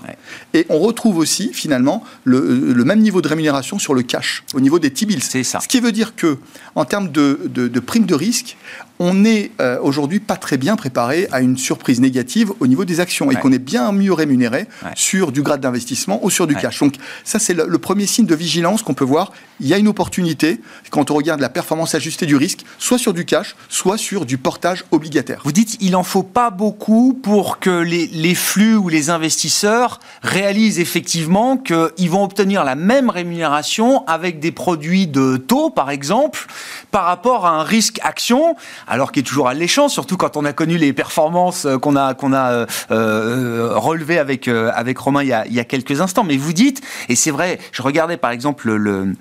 Et 0.54 0.64
on 0.70 0.78
retrouve 0.78 1.18
aussi 1.18 1.50
finalement 1.52 2.02
le, 2.24 2.84
même 2.84 3.00
niveau 3.00 3.20
de 3.20 3.28
rémunération 3.28 3.78
sur 3.78 3.92
le 3.92 4.02
cash, 4.02 4.44
au 4.54 4.60
niveau 4.60 4.78
des 4.78 4.90
T-bills. 4.90 5.22
C'est 5.22 5.42
ça. 5.42 5.60
Ce 5.60 5.68
qui 5.68 5.80
veut 5.80 5.92
dire 5.92 6.16
que 6.16 6.38
en 6.74 6.84
termes 6.84 7.10
de, 7.10 7.40
de, 7.46 7.80
primes 7.80 8.06
de 8.06 8.14
risque, 8.14 8.56
on 8.98 9.14
n'est 9.14 9.50
euh, 9.60 9.78
aujourd'hui 9.82 10.20
pas 10.20 10.36
très 10.36 10.56
bien 10.56 10.76
préparé 10.76 11.28
à 11.32 11.40
une 11.40 11.58
surprise 11.58 12.00
négative 12.00 12.52
au 12.60 12.66
niveau 12.66 12.84
des 12.84 13.00
actions 13.00 13.30
et 13.30 13.36
qu'on 13.36 13.52
est 13.52 13.58
bien 13.58 13.92
mieux 13.92 14.12
rémunéré 14.12 14.66
sur 14.94 15.32
du 15.32 15.42
grade 15.42 15.60
d'investissement 15.60 15.81
ou 16.22 16.30
sur 16.30 16.46
du 16.46 16.54
cash. 16.54 16.80
Donc 16.80 16.94
ça, 17.24 17.38
c'est 17.38 17.54
le, 17.54 17.78
premier 17.78 18.06
signe 18.06 18.26
de 18.26 18.34
vigilance 18.34 18.82
qu'on 18.82 18.94
peut 18.94 19.04
voir. 19.04 19.32
Il 19.60 19.66
y 19.66 19.74
a 19.74 19.78
une 19.78 19.88
opportunité 19.88 20.60
quand 20.90 21.10
on 21.10 21.14
regarde 21.14 21.40
la 21.40 21.48
performance 21.48 21.94
ajustée 21.94 22.26
du 22.26 22.36
risque, 22.36 22.60
soit 22.78 22.98
sur 22.98 23.12
du 23.12 23.24
cash, 23.24 23.56
soit 23.68 23.98
sur 23.98 24.24
du 24.24 24.38
portage 24.38 24.84
obligataire. 24.90 25.40
Vous 25.44 25.52
dites 25.52 25.76
il 25.80 25.96
en 25.96 26.02
faut 26.02 26.22
pas 26.22 26.50
beaucoup 26.50 27.18
pour 27.20 27.58
que 27.58 27.70
les, 27.70 28.06
les 28.06 28.34
flux 28.34 28.76
ou 28.76 28.88
les 28.88 29.10
investisseurs 29.10 30.00
réalisent 30.22 30.78
effectivement 30.78 31.56
qu'ils 31.56 32.10
vont 32.10 32.24
obtenir 32.24 32.64
la 32.64 32.74
même 32.74 33.10
rémunération 33.10 34.06
avec 34.06 34.40
des 34.40 34.52
produits 34.52 35.06
de 35.06 35.36
taux, 35.36 35.70
par 35.70 35.90
exemple, 35.90 36.46
par 36.90 37.04
rapport 37.04 37.46
à 37.46 37.50
un 37.50 37.62
risque 37.62 37.98
action 38.02 38.56
alors 38.86 39.12
qui 39.12 39.20
est 39.20 39.22
toujours 39.22 39.48
alléchant, 39.48 39.88
surtout 39.88 40.16
quand 40.16 40.36
on 40.36 40.44
a 40.44 40.52
connu 40.52 40.76
les 40.76 40.92
performances 40.92 41.64
euh, 41.64 41.78
qu'on 41.78 41.96
a 41.96 42.14
qu'on 42.14 42.32
a 42.32 42.52
euh, 42.52 42.66
euh, 42.90 43.72
relevées 43.74 44.18
avec 44.18 44.48
avec 44.48 44.98
Romain 44.98 45.22
il 45.22 45.28
y, 45.28 45.32
a, 45.32 45.46
il 45.46 45.54
y 45.54 45.60
a 45.60 45.64
quelques 45.72 46.02
instants. 46.02 46.22
Mais 46.22 46.36
vous 46.36 46.52
dites, 46.52 46.82
et 47.08 47.16
c'est 47.16 47.30
vrai, 47.30 47.58
je 47.72 47.80
regardais 47.80 48.18
par 48.18 48.30
exemple 48.30 48.70
le, 48.70 49.14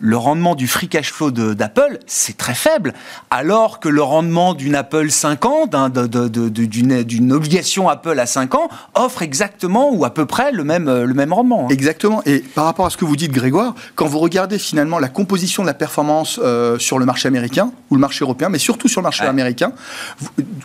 le 0.00 0.16
rendement 0.16 0.54
du 0.54 0.66
free 0.66 0.88
cash 0.88 1.12
flow 1.12 1.30
d'Apple, 1.30 1.98
c'est 2.06 2.36
très 2.36 2.54
faible, 2.54 2.94
alors 3.30 3.80
que 3.80 3.88
le 3.88 4.02
rendement 4.02 4.54
d'une 4.54 4.74
Apple 4.74 5.10
5 5.10 5.44
ans, 5.44 5.66
d'une 5.66 7.32
obligation 7.32 7.88
Apple 7.88 8.18
à 8.18 8.26
5 8.26 8.54
ans, 8.54 8.68
offre 8.94 9.22
exactement 9.22 9.90
ou 9.92 10.04
à 10.04 10.10
peu 10.14 10.26
près 10.26 10.52
le 10.52 10.64
même, 10.64 10.86
le 10.86 11.14
même 11.14 11.32
rendement. 11.32 11.66
Hein. 11.66 11.72
Exactement. 11.72 12.22
Et 12.26 12.40
par 12.40 12.64
rapport 12.64 12.86
à 12.86 12.90
ce 12.90 12.96
que 12.96 13.04
vous 13.04 13.16
dites, 13.16 13.32
Grégoire, 13.32 13.74
quand 13.94 14.06
vous 14.06 14.18
regardez 14.18 14.58
finalement 14.58 14.98
la 14.98 15.08
composition 15.08 15.62
de 15.62 15.66
la 15.66 15.74
performance 15.74 16.40
euh, 16.42 16.78
sur 16.78 16.98
le 16.98 17.04
marché 17.04 17.28
américain 17.28 17.72
ou 17.90 17.94
le 17.94 18.00
marché 18.00 18.24
européen, 18.24 18.48
mais 18.48 18.58
surtout 18.58 18.88
sur 18.88 19.00
le 19.00 19.04
marché 19.04 19.24
américain, 19.24 19.72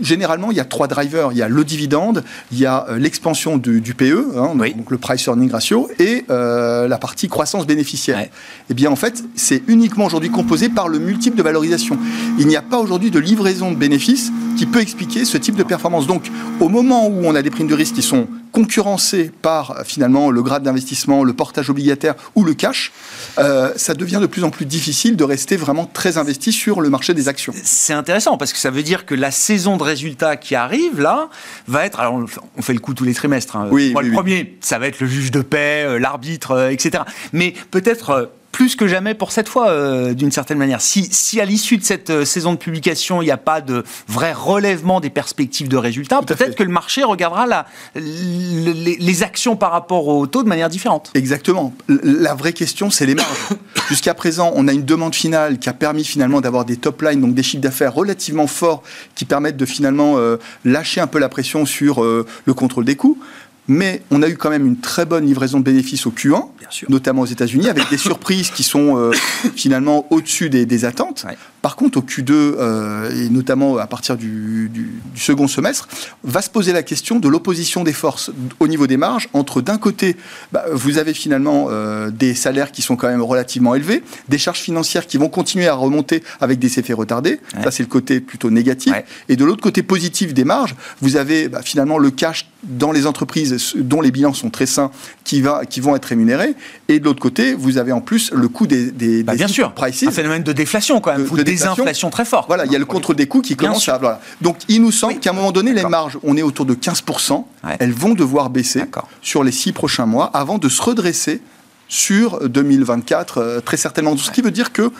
généralement, 0.01 0.51
il 0.51 0.57
y 0.57 0.59
a 0.59 0.65
trois 0.65 0.87
drivers. 0.87 1.31
Il 1.31 1.37
y 1.37 1.41
a 1.41 1.47
le 1.47 1.63
dividende, 1.63 2.23
il 2.51 2.59
y 2.59 2.65
a 2.65 2.85
euh, 2.89 2.97
l'expansion 2.97 3.57
du, 3.57 3.93
PE, 3.93 4.33
hein, 4.37 4.55
donc 4.55 4.91
le 4.91 4.97
price 4.97 5.25
earning 5.27 5.51
ratio, 5.51 5.89
et 5.99 6.25
euh, 6.29 6.87
la 6.87 6.97
partie 6.97 7.27
croissance 7.27 7.65
bénéficiaire. 7.65 8.19
Et 8.19 8.29
eh 8.69 8.73
bien, 8.73 8.91
en 8.91 8.95
fait, 8.95 9.22
c'est 9.35 9.63
uniquement 9.67 10.05
aujourd'hui 10.05 10.29
composé 10.29 10.69
par 10.69 10.87
le 10.87 10.99
multiple 10.99 11.37
de 11.37 11.43
valorisation. 11.43 11.97
Il 12.39 12.47
n'y 12.47 12.55
a 12.55 12.61
pas 12.61 12.77
aujourd'hui 12.77 13.11
de 13.11 13.19
livraison 13.19 13.71
de 13.71 13.75
bénéfices 13.75 14.31
qui 14.57 14.65
peut 14.65 14.81
expliquer 14.81 15.25
ce 15.25 15.37
type 15.37 15.55
de 15.55 15.63
performance. 15.63 16.07
Donc, 16.07 16.29
au 16.59 16.69
moment 16.69 17.07
où 17.07 17.25
on 17.25 17.35
a 17.35 17.41
des 17.41 17.49
primes 17.49 17.67
de 17.67 17.73
risque 17.73 17.95
qui 17.95 18.01
sont 18.01 18.27
concurrencées 18.51 19.31
par 19.41 19.81
finalement 19.83 20.29
le 20.29 20.43
grade 20.43 20.63
d'investissement, 20.63 21.23
le 21.23 21.33
portage 21.33 21.69
obligataire 21.69 22.13
ou 22.35 22.43
le 22.43 22.53
cash, 22.53 22.91
euh, 23.39 23.73
ça 23.75 23.95
devient 23.95 24.19
de 24.21 24.27
plus 24.27 24.43
en 24.43 24.51
plus 24.51 24.65
difficile 24.65 25.17
de 25.17 25.23
rester 25.23 25.57
vraiment 25.57 25.85
très 25.85 26.17
investi 26.17 26.51
sur 26.51 26.79
le 26.79 26.89
marché 26.89 27.13
des 27.13 27.27
actions. 27.27 27.53
C'est 27.63 27.93
intéressant 27.93 28.37
parce 28.37 28.53
que 28.53 28.59
ça 28.59 28.69
veut 28.69 28.83
dire 28.83 29.05
que 29.05 29.15
la 29.15 29.31
saison 29.31 29.75
de 29.77 29.83
résultats 29.83 30.37
qui 30.37 30.55
arrive 30.55 31.01
là 31.01 31.29
va 31.67 31.85
être. 31.85 31.99
Alors, 31.99 32.23
on 32.55 32.61
fait 32.61 32.73
le 32.73 32.79
coup 32.79 32.93
tous 32.93 33.03
les 33.03 33.15
trimestres. 33.15 33.55
Hein. 33.55 33.67
Oui, 33.71 33.93
le 33.99 34.11
premier, 34.11 34.57
ça 34.61 34.77
va 34.77 34.87
être 34.87 34.99
le 34.99 35.07
juge 35.07 35.31
de 35.31 35.41
paix, 35.41 35.83
euh, 35.85 35.97
l'arbitre, 35.97 36.51
euh, 36.51 36.69
etc. 36.69 37.03
Mais 37.33 37.53
peut-être 37.71 38.31
plus 38.53 38.75
que 38.77 38.87
jamais 38.87 39.15
pour 39.15 39.33
cette 39.33 39.49
fois, 39.49 39.71
euh, 39.71 40.13
d'une 40.13 40.31
certaine 40.31 40.59
manière. 40.59 40.79
Si, 40.79 41.09
si 41.11 41.41
à 41.41 41.45
l'issue 41.45 41.77
de 41.77 41.83
cette 41.83 42.11
euh, 42.11 42.23
saison 42.23 42.53
de 42.53 42.57
publication, 42.57 43.21
il 43.21 43.25
n'y 43.25 43.31
a 43.31 43.37
pas 43.37 43.59
de 43.59 43.83
vrai 44.07 44.31
relèvement 44.31 45.01
des 45.01 45.09
perspectives 45.09 45.67
de 45.67 45.75
résultats, 45.75 46.21
peut-être 46.21 46.55
que 46.55 46.63
le 46.63 46.69
marché 46.69 47.03
regardera 47.03 47.47
la, 47.47 47.65
les, 47.95 49.23
actions 49.23 49.55
par 49.55 49.71
rapport 49.71 50.07
au 50.07 50.27
taux 50.27 50.43
de 50.43 50.47
manière 50.47 50.69
différente. 50.69 51.11
Exactement. 51.15 51.73
La 51.87 52.35
vraie 52.35 52.53
question, 52.53 52.91
c'est 52.91 53.07
les 53.07 53.15
marges. 53.15 53.49
Jusqu'à 53.89 54.13
présent, 54.13 54.51
on 54.55 54.67
a 54.67 54.73
une 54.73 54.85
demande 54.85 55.15
finale 55.15 55.57
qui 55.57 55.67
a 55.67 55.73
permis 55.73 56.03
finalement 56.03 56.39
d'avoir 56.39 56.63
des 56.63 56.77
top 56.77 57.01
lines, 57.01 57.21
donc 57.21 57.33
des 57.33 57.43
chiffres 57.43 57.63
d'affaires 57.63 57.93
relativement 57.93 58.47
forts 58.47 58.83
qui 59.15 59.25
permettent 59.25 59.57
de 59.57 59.65
finalement 59.65 60.17
euh, 60.17 60.37
lâcher 60.63 61.01
un 61.01 61.07
peu 61.07 61.17
la 61.17 61.29
pression 61.29 61.65
sur 61.65 62.03
le 62.03 62.53
contrôle 62.53 62.85
des 62.85 62.95
coûts 62.95 63.17
mais 63.67 64.01
on 64.11 64.21
a 64.21 64.27
eu 64.27 64.35
quand 64.35 64.49
même 64.49 64.65
une 64.65 64.77
très 64.77 65.05
bonne 65.05 65.25
livraison 65.25 65.59
de 65.59 65.63
bénéfices 65.63 66.05
au 66.05 66.11
Q1, 66.11 66.47
notamment 66.89 67.21
aux 67.21 67.27
États-Unis, 67.27 67.69
avec 67.69 67.89
des 67.89 67.97
surprises 68.09 68.49
qui 68.51 68.63
sont 68.63 68.97
euh, 68.97 69.11
finalement 69.55 70.05
au-dessus 70.09 70.49
des, 70.49 70.85
attentes. 70.85 71.25
Par 71.61 71.77
contre, 71.77 71.99
au 71.99 72.01
Q2, 72.01 72.31
euh, 72.31 73.25
et 73.25 73.29
notamment 73.29 73.77
à 73.77 73.87
partir 73.87 74.17
du, 74.17 74.69
second 75.15 75.47
semestre, 75.47 75.87
va 76.23 76.41
se 76.41 76.49
poser 76.49 76.73
la 76.73 76.83
question 76.83 77.19
de 77.19 77.27
l'opposition 77.29 77.83
des 77.83 77.93
forces 77.93 78.31
au 78.59 78.67
niveau 78.67 78.87
des 78.87 78.97
marges 78.97 79.29
entre, 79.33 79.61
d'un 79.61 79.77
côté, 79.77 80.17
bah, 80.51 80.65
vous 80.73 80.97
avez 80.97 81.13
finalement 81.13 81.67
euh, 81.69 82.09
des 82.09 82.33
salaires 82.33 82.71
qui 82.71 82.81
sont 82.81 82.97
quand 82.97 83.07
même 83.07 83.21
relativement 83.21 83.75
élevés, 83.75 84.03
des 84.27 84.37
charges 84.37 84.59
financières 84.59 85.07
qui 85.07 85.17
vont 85.17 85.29
continuer 85.29 85.67
à 85.67 85.75
remonter 85.75 86.23
avec 86.41 86.59
des 86.59 86.79
effets 86.79 86.93
retardés. 86.93 87.39
Ça, 87.63 87.71
c'est 87.71 87.83
le 87.83 87.89
côté 87.89 88.19
plutôt 88.19 88.49
négatif. 88.49 88.93
Et 89.29 89.35
de 89.35 89.45
l'autre 89.45 89.61
côté 89.61 89.83
positif 89.83 90.33
des 90.33 90.43
marges, 90.43 90.75
vous 91.01 91.15
avez 91.15 91.47
bah, 91.47 91.61
finalement 91.63 91.97
le 91.97 92.11
cash 92.11 92.49
dans 92.63 92.91
les 92.91 93.05
entreprises 93.05 93.73
dont 93.75 94.01
les 94.01 94.11
bilans 94.11 94.33
sont 94.33 94.49
très 94.49 94.65
sains 94.65 94.91
qui, 95.23 95.41
va, 95.41 95.65
qui 95.65 95.79
vont 95.79 95.95
être 95.95 96.05
rémunérés. 96.05 96.55
Et 96.87 96.99
de 96.99 97.05
l'autre 97.05 97.19
côté, 97.19 97.53
vous 97.53 97.77
avez 97.77 97.91
en 97.91 98.01
plus 98.01 98.31
le 98.31 98.47
coût 98.47 98.67
des, 98.67 98.91
des, 98.91 99.23
bah, 99.23 99.35
bien 99.35 99.47
sûr, 99.47 99.73
prices. 99.73 100.03
Un 100.03 100.11
phénomène 100.11 100.43
de 100.43 100.53
déflation 100.53 101.01
quand 101.01 101.11
même, 101.11 101.27
de, 101.27 101.37
de 101.37 101.43
désinflation 101.43 102.09
très 102.09 102.25
fort. 102.25 102.45
Voilà, 102.47 102.65
il 102.65 102.71
y 102.71 102.75
a 102.75 102.79
le 102.79 102.85
contre 102.85 103.13
des 103.13 103.27
coûts 103.27 103.41
qui 103.41 103.55
commence 103.55 103.89
à. 103.89 103.97
Voilà. 103.97 104.21
Donc 104.41 104.57
il 104.67 104.81
nous 104.81 104.91
semble 104.91 105.19
qu'à 105.19 105.31
un 105.31 105.33
moment 105.33 105.51
donné, 105.51 105.73
les 105.73 105.83
marges, 105.83 106.17
on 106.23 106.37
est 106.37 106.41
autour 106.41 106.65
de 106.65 106.73
15%, 106.73 107.43
elles 107.79 107.93
vont 107.93 108.13
devoir 108.13 108.49
baisser 108.49 108.83
sur 109.21 109.43
les 109.43 109.51
six 109.51 109.71
prochains 109.73 110.05
mois 110.05 110.25
avant 110.33 110.57
de 110.57 110.69
se 110.69 110.81
redresser 110.81 111.41
sur 111.89 112.49
2024, 112.49 113.37
euh, 113.37 113.59
très 113.59 113.77
certainement. 113.77 114.17
Ce 114.17 114.31
qui 114.31 114.41
veut 114.41 114.51
dire 114.51 114.71
que, 114.71 114.91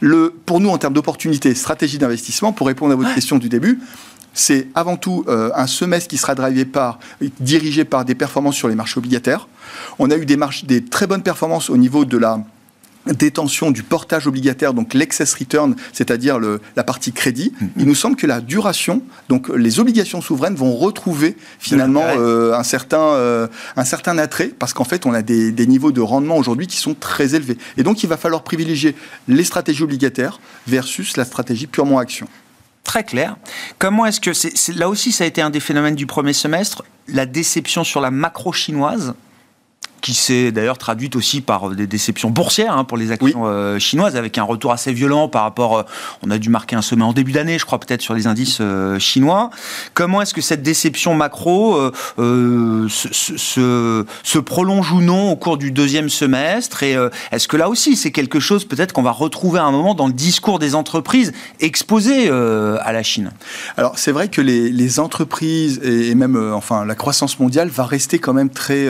le, 0.00 0.32
pour 0.46 0.60
nous, 0.60 0.70
en 0.70 0.78
termes 0.78 0.94
d'opportunités, 0.94 1.54
stratégie 1.54 1.98
d'investissement, 1.98 2.52
pour 2.52 2.68
répondre 2.68 2.92
à 2.92 2.96
votre 2.96 3.14
question 3.14 3.36
du 3.36 3.50
début, 3.50 3.80
c'est 4.38 4.68
avant 4.74 4.96
tout 4.96 5.24
euh, 5.28 5.50
un 5.54 5.66
semestre 5.66 6.08
qui 6.08 6.16
sera 6.16 6.34
drivé 6.34 6.64
par, 6.64 6.98
dirigé 7.40 7.84
par 7.84 8.04
des 8.04 8.14
performances 8.14 8.54
sur 8.54 8.68
les 8.68 8.76
marchés 8.76 8.98
obligataires. 8.98 9.48
On 9.98 10.10
a 10.10 10.16
eu 10.16 10.26
des, 10.26 10.36
marches, 10.36 10.64
des 10.64 10.84
très 10.84 11.06
bonnes 11.06 11.22
performances 11.22 11.70
au 11.70 11.76
niveau 11.76 12.04
de 12.04 12.16
la 12.16 12.40
détention 13.06 13.70
du 13.70 13.82
portage 13.82 14.26
obligataire, 14.26 14.74
donc 14.74 14.92
l'excess 14.92 15.34
return, 15.34 15.74
c'est-à-dire 15.92 16.38
la 16.38 16.84
partie 16.84 17.12
crédit, 17.12 17.52
mm-hmm. 17.54 17.68
il 17.78 17.86
nous 17.86 17.94
semble 17.94 18.16
que 18.16 18.26
la 18.26 18.40
duration, 18.40 19.02
donc 19.28 19.48
les 19.48 19.80
obligations 19.80 20.20
souveraines 20.20 20.56
vont 20.56 20.74
retrouver 20.74 21.34
finalement 21.58 22.04
euh, 22.04 22.52
un, 22.52 22.62
certain, 22.64 23.00
euh, 23.00 23.48
un 23.76 23.84
certain 23.84 24.18
attrait, 24.18 24.52
parce 24.58 24.74
qu'en 24.74 24.84
fait 24.84 25.06
on 25.06 25.14
a 25.14 25.22
des, 25.22 25.52
des 25.52 25.66
niveaux 25.66 25.92
de 25.92 26.02
rendement 26.02 26.36
aujourd'hui 26.36 26.66
qui 26.66 26.76
sont 26.76 26.94
très 26.94 27.34
élevés. 27.34 27.56
Et 27.78 27.82
donc 27.82 28.02
il 28.02 28.08
va 28.08 28.18
falloir 28.18 28.42
privilégier 28.42 28.94
les 29.26 29.44
stratégies 29.44 29.84
obligataires 29.84 30.38
versus 30.66 31.16
la 31.16 31.24
stratégie 31.24 31.66
purement 31.66 31.98
action 31.98 32.28
très 32.88 33.04
clair. 33.04 33.36
Comment 33.78 34.06
est-ce 34.06 34.20
que 34.20 34.32
c'est 34.32 34.74
là 34.74 34.88
aussi 34.88 35.12
ça 35.12 35.24
a 35.24 35.26
été 35.26 35.42
un 35.42 35.50
des 35.50 35.60
phénomènes 35.60 35.94
du 35.94 36.06
premier 36.06 36.32
semestre, 36.32 36.82
la 37.06 37.26
déception 37.26 37.84
sur 37.84 38.00
la 38.00 38.10
macro 38.10 38.52
chinoise? 38.52 39.14
Qui 40.00 40.14
s'est 40.14 40.52
d'ailleurs 40.52 40.78
traduite 40.78 41.16
aussi 41.16 41.40
par 41.40 41.70
des 41.70 41.86
déceptions 41.86 42.30
boursières 42.30 42.76
hein, 42.76 42.84
pour 42.84 42.96
les 42.96 43.10
actions 43.10 43.46
euh, 43.46 43.78
chinoises, 43.78 44.16
avec 44.16 44.38
un 44.38 44.42
retour 44.42 44.72
assez 44.72 44.92
violent 44.92 45.28
par 45.28 45.42
rapport. 45.42 45.78
Euh, 45.78 45.82
on 46.22 46.30
a 46.30 46.38
dû 46.38 46.48
marquer 46.50 46.76
un 46.76 46.82
sommet 46.82 47.04
en 47.04 47.12
début 47.12 47.32
d'année, 47.32 47.58
je 47.58 47.64
crois 47.64 47.78
peut-être 47.80 48.02
sur 48.02 48.14
les 48.14 48.26
indices 48.26 48.58
euh, 48.60 48.98
chinois. 48.98 49.50
Comment 49.94 50.22
est-ce 50.22 50.34
que 50.34 50.40
cette 50.40 50.62
déception 50.62 51.14
macro 51.14 51.78
se, 52.16 53.08
se, 54.22 54.38
prolonge 54.38 54.92
ou 54.92 55.00
non 55.00 55.30
au 55.30 55.36
cours 55.36 55.58
du 55.58 55.70
deuxième 55.70 56.08
semestre? 56.08 56.82
Et 56.82 56.96
est-ce 57.32 57.48
que 57.48 57.56
là 57.56 57.68
aussi 57.68 57.96
c'est 57.96 58.12
quelque 58.12 58.40
chose 58.40 58.64
peut-être 58.64 58.92
qu'on 58.92 59.02
va 59.02 59.10
retrouver 59.10 59.58
à 59.58 59.64
un 59.64 59.70
moment 59.70 59.94
dans 59.94 60.06
le 60.06 60.12
discours 60.12 60.58
des 60.58 60.74
entreprises 60.74 61.32
exposées 61.60 62.30
à 62.30 62.92
la 62.92 63.02
Chine? 63.02 63.32
Alors 63.76 63.98
c'est 63.98 64.12
vrai 64.12 64.28
que 64.28 64.40
les, 64.40 64.70
les, 64.70 65.00
entreprises 65.00 65.80
et 65.82 66.14
même 66.14 66.52
enfin 66.54 66.84
la 66.84 66.94
croissance 66.94 67.38
mondiale 67.38 67.68
va 67.68 67.84
rester 67.84 68.18
quand 68.18 68.32
même 68.32 68.50
très 68.50 68.88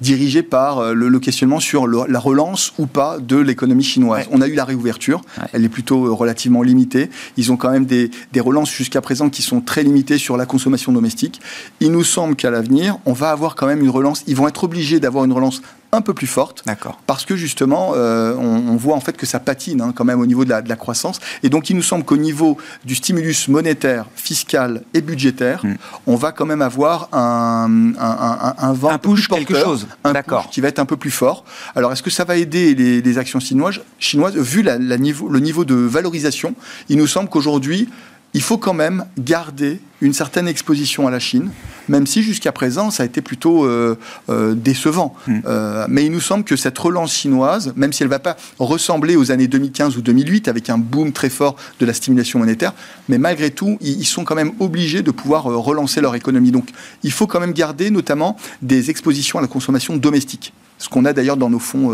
dirigée 0.00 0.35
par 0.42 0.78
euh, 0.78 0.94
le, 0.94 1.18
questionnement 1.18 1.60
sur 1.60 1.86
la 1.86 2.18
relance 2.18 2.72
ou 2.78 2.86
pas 2.86 3.18
de 3.18 3.36
l'économie 3.36 3.84
chinoise. 3.84 4.26
On 4.30 4.40
a 4.40 4.46
eu 4.46 4.54
la 4.54 4.64
réouverture, 4.64 5.22
elle 5.52 5.64
est 5.64 5.68
plutôt 5.68 6.06
euh, 6.06 6.12
relativement 6.12 6.62
limitée. 6.62 7.10
Ils 7.36 7.52
ont 7.52 7.56
quand 7.56 7.70
même 7.70 7.86
des, 7.86 8.10
des 8.32 8.40
relances 8.40 8.70
jusqu'à 8.70 9.00
présent 9.00 9.30
qui 9.30 9.42
sont 9.42 9.60
très 9.60 9.82
limitées 9.82 10.18
sur 10.18 10.36
la 10.36 10.46
consommation 10.46 10.92
domestique. 10.92 11.40
Il 11.80 11.92
nous 11.92 12.04
semble 12.04 12.36
qu'à 12.36 12.50
l'avenir, 12.50 12.98
on 13.06 13.12
va 13.12 13.30
avoir 13.30 13.54
quand 13.54 13.66
même 13.66 13.82
une 13.82 13.90
relance. 13.90 14.24
Ils 14.26 14.36
vont 14.36 14.48
être 14.48 14.64
obligés 14.64 15.00
d'avoir 15.00 15.24
une 15.24 15.32
relance 15.32 15.62
un 15.92 16.00
peu 16.00 16.14
plus 16.14 16.26
forte. 16.26 16.64
Parce 17.06 17.24
que 17.24 17.36
justement, 17.36 17.92
euh, 17.94 18.34
on, 18.34 18.76
voit 18.76 18.94
en 18.94 19.00
fait 19.00 19.16
que 19.16 19.26
ça 19.26 19.40
patine 19.40 19.80
hein, 19.80 19.92
quand 19.94 20.04
même 20.04 20.20
au 20.20 20.26
niveau 20.26 20.44
de 20.44 20.50
la, 20.50 20.62
de 20.62 20.68
la, 20.68 20.76
croissance. 20.76 21.20
Et 21.42 21.48
donc, 21.48 21.70
il 21.70 21.76
nous 21.76 21.82
semble 21.82 22.04
qu'au 22.04 22.16
niveau 22.16 22.56
du 22.84 22.94
stimulus 22.94 23.48
monétaire, 23.48 24.06
fiscal 24.14 24.82
et 24.94 25.00
budgétaire, 25.00 25.64
hmm. 25.64 25.76
on 26.06 26.16
va 26.16 26.32
quand 26.32 26.46
même 26.46 26.62
avoir 26.62 27.08
un, 27.12 27.92
un, 27.98 28.54
un, 28.58 28.72
vent 28.72 28.90
un 28.90 28.98
push, 28.98 29.28
quelque 29.28 29.58
chose. 29.58 29.86
Un 30.04 30.14
push 30.14 30.50
qui 30.50 30.60
va 30.60 30.68
être 30.68 30.78
un 30.78 30.86
peu 30.86 30.96
plus 30.96 31.10
fort. 31.10 31.44
Alors, 31.74 31.92
est-ce 31.92 32.02
que 32.02 32.10
ça 32.10 32.24
va 32.24 32.36
aider 32.36 32.74
les, 32.74 33.00
les 33.00 33.18
actions 33.18 33.40
chinoises, 33.40 33.80
chinoises 33.98 34.36
Vu 34.36 34.62
la, 34.62 34.78
la 34.78 34.98
niveau, 34.98 35.28
le 35.28 35.40
niveau 35.40 35.64
de 35.64 35.74
valorisation, 35.74 36.54
il 36.88 36.98
nous 36.98 37.06
semble 37.06 37.28
qu'aujourd'hui, 37.28 37.88
il 38.36 38.42
faut 38.42 38.58
quand 38.58 38.74
même 38.74 39.06
garder 39.16 39.80
une 40.02 40.12
certaine 40.12 40.46
exposition 40.46 41.08
à 41.08 41.10
la 41.10 41.18
Chine, 41.18 41.48
même 41.88 42.06
si 42.06 42.22
jusqu'à 42.22 42.52
présent 42.52 42.90
ça 42.90 43.02
a 43.02 43.06
été 43.06 43.22
plutôt 43.22 43.64
euh, 43.64 43.98
euh, 44.28 44.54
décevant. 44.54 45.14
Hmm. 45.26 45.38
Euh, 45.46 45.86
mais 45.88 46.04
il 46.04 46.12
nous 46.12 46.20
semble 46.20 46.44
que 46.44 46.54
cette 46.54 46.76
relance 46.76 47.14
chinoise, 47.14 47.72
même 47.76 47.94
si 47.94 48.02
elle 48.02 48.10
ne 48.10 48.12
va 48.12 48.18
pas 48.18 48.36
ressembler 48.58 49.16
aux 49.16 49.32
années 49.32 49.46
2015 49.46 49.96
ou 49.96 50.02
2008 50.02 50.48
avec 50.48 50.68
un 50.68 50.76
boom 50.76 51.12
très 51.12 51.30
fort 51.30 51.56
de 51.80 51.86
la 51.86 51.94
stimulation 51.94 52.38
monétaire, 52.38 52.74
mais 53.08 53.16
malgré 53.16 53.50
tout, 53.50 53.78
ils, 53.80 54.04
sont 54.04 54.24
quand 54.24 54.34
même 54.34 54.52
obligés 54.60 55.02
de 55.02 55.12
pouvoir 55.12 55.44
relancer 55.44 56.02
leur 56.02 56.14
économie. 56.14 56.50
Donc 56.50 56.68
il 57.04 57.12
faut 57.12 57.26
quand 57.26 57.40
même 57.40 57.54
garder 57.54 57.88
notamment 57.88 58.36
des 58.60 58.90
expositions 58.90 59.38
à 59.38 59.42
la 59.42 59.48
consommation 59.48 59.96
domestique, 59.96 60.52
ce 60.76 60.90
qu'on 60.90 61.06
a 61.06 61.14
d'ailleurs 61.14 61.38
dans 61.38 61.48
nos 61.48 61.58
fonds. 61.58 61.88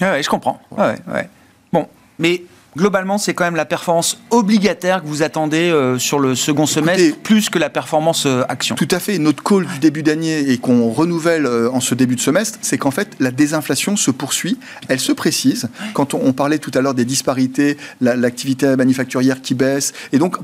Oui, 0.00 0.22
je 0.22 0.28
comprends. 0.28 0.62
Ouais, 0.70 1.00
ouais. 1.12 1.28
Bon, 1.72 1.88
mais 2.20 2.44
globalement, 2.76 3.18
c'est 3.18 3.34
quand 3.34 3.44
même 3.44 3.56
la 3.56 3.64
performance 3.64 4.18
obligataire 4.30 5.02
que 5.02 5.06
vous 5.06 5.22
attendez 5.22 5.70
euh, 5.70 5.98
sur 5.98 6.18
le 6.18 6.34
second 6.34 6.66
semestre, 6.66 7.16
plus 7.22 7.50
que 7.50 7.58
la 7.58 7.70
performance 7.70 8.26
euh, 8.26 8.42
action. 8.48 8.74
Tout 8.74 8.88
à 8.90 8.98
fait. 8.98 9.18
Notre 9.18 9.42
call 9.42 9.66
du 9.66 9.78
début 9.78 10.02
d'année 10.02 10.50
et 10.50 10.58
qu'on 10.58 10.90
renouvelle 10.90 11.46
euh, 11.46 11.70
en 11.70 11.80
ce 11.80 11.94
début 11.94 12.16
de 12.16 12.20
semestre, 12.20 12.58
c'est 12.62 12.78
qu'en 12.78 12.90
fait, 12.90 13.10
la 13.20 13.30
désinflation 13.30 13.96
se 13.96 14.10
poursuit. 14.10 14.58
Elle 14.88 15.00
se 15.00 15.12
précise. 15.12 15.68
Quand 15.92 16.14
on, 16.14 16.32
parlait 16.32 16.58
tout 16.58 16.72
à 16.74 16.80
l'heure 16.80 16.94
des 16.94 17.04
disparités, 17.04 17.76
l'activité 18.00 18.74
manufacturière 18.74 19.40
qui 19.40 19.54
baisse, 19.54 19.92
et 20.12 20.18
donc 20.18 20.36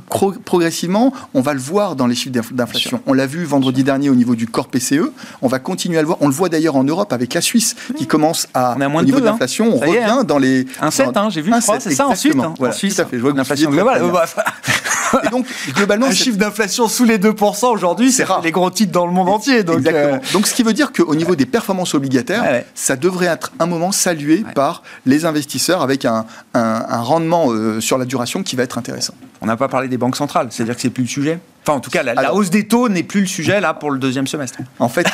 progressivement, 0.44 1.12
on 1.34 1.40
va 1.40 1.52
le 1.52 1.58
voir 1.58 1.96
dans 1.96 2.06
les 2.06 2.14
chiffres 2.14 2.34
d'inflation. 2.52 3.00
On 3.06 3.12
l'a 3.12 3.26
vu 3.26 3.44
vendredi 3.44 3.82
dernier 3.82 4.08
au 4.08 4.14
niveau 4.14 4.36
du 4.36 4.46
corps 4.46 4.68
PCE. 4.68 5.10
On 5.42 5.48
va 5.48 5.58
continuer 5.58 5.98
à 5.98 6.02
le 6.02 6.06
voir. 6.06 6.18
On 6.20 6.28
le 6.28 6.34
voit 6.34 6.48
d'ailleurs 6.48 6.76
en 6.76 6.84
Europe 6.84 7.12
avec 7.12 7.34
la 7.34 7.40
Suisse 7.40 7.74
qui 7.96 8.06
commence 8.06 8.46
à, 8.54 8.74
on 8.78 8.80
a 8.80 8.88
moins 8.88 9.02
au 9.02 9.04
niveau 9.04 9.18
hein. 9.18 9.22
d'inflation, 9.22 9.74
on 9.74 9.78
revient 9.78 9.98
hein. 9.98 10.24
dans 10.24 10.38
les 10.38 10.66
un 10.80 10.90
7, 10.90 11.16
hein, 11.16 11.28
j'ai 11.30 11.42
vu, 11.42 11.52
c'est 11.60 11.90
ça 11.90 12.08
ensuite. 12.20 12.40
Hein, 12.40 12.54
voilà, 12.58 12.74
Suisse, 12.74 12.96
tout 12.96 13.02
à 13.02 13.04
fait. 13.06 13.16
Je 13.16 13.22
vois 13.22 13.32
l'inflation 13.32 13.70
globale. 13.70 14.02
et 15.24 15.28
donc, 15.28 15.46
globalement, 15.74 16.06
un 16.06 16.12
chiffre 16.12 16.38
d'inflation 16.38 16.88
sous 16.88 17.04
les 17.04 17.18
2% 17.18 17.66
aujourd'hui, 17.72 18.12
c'est 18.12 18.26
les 18.42 18.52
gros 18.52 18.70
titres 18.70 18.92
dans 18.92 19.06
le 19.06 19.12
monde 19.12 19.28
entier. 19.28 19.64
Donc, 19.64 19.86
euh, 19.86 20.18
donc, 20.32 20.46
ce 20.46 20.54
qui 20.54 20.62
veut 20.62 20.72
dire 20.72 20.92
qu'au 20.92 21.14
niveau 21.14 21.36
des 21.36 21.46
performances 21.46 21.94
obligataires, 21.94 22.62
ça 22.74 22.96
devrait 22.96 23.26
être 23.26 23.52
un 23.58 23.66
moment 23.66 23.92
salué 23.92 24.44
par 24.54 24.82
les 25.06 25.24
investisseurs 25.24 25.82
avec 25.82 26.04
un, 26.04 26.26
un, 26.54 27.00
rendement 27.00 27.50
euh, 27.50 27.80
sur 27.80 27.98
la 27.98 28.04
duration 28.04 28.42
qui 28.42 28.56
va 28.56 28.62
être 28.62 28.78
intéressant. 28.78 29.14
On 29.40 29.46
n'a 29.46 29.56
pas 29.56 29.68
parlé 29.68 29.88
des 29.88 29.96
banques 29.96 30.16
centrales, 30.16 30.48
c'est-à-dire 30.50 30.76
que 30.76 30.82
c'est 30.82 30.90
plus 30.90 31.04
le 31.04 31.08
sujet 31.08 31.40
Enfin, 31.62 31.76
en 31.76 31.80
tout 31.80 31.90
cas, 31.90 32.02
la, 32.02 32.34
hausse 32.34 32.50
des 32.50 32.66
taux 32.66 32.88
n'est 32.88 33.02
plus 33.02 33.20
le 33.20 33.26
sujet 33.26 33.60
là 33.60 33.74
pour 33.74 33.90
le 33.90 33.98
deuxième 33.98 34.26
semestre. 34.26 34.58
En 34.78 34.88
fait, 34.88 35.06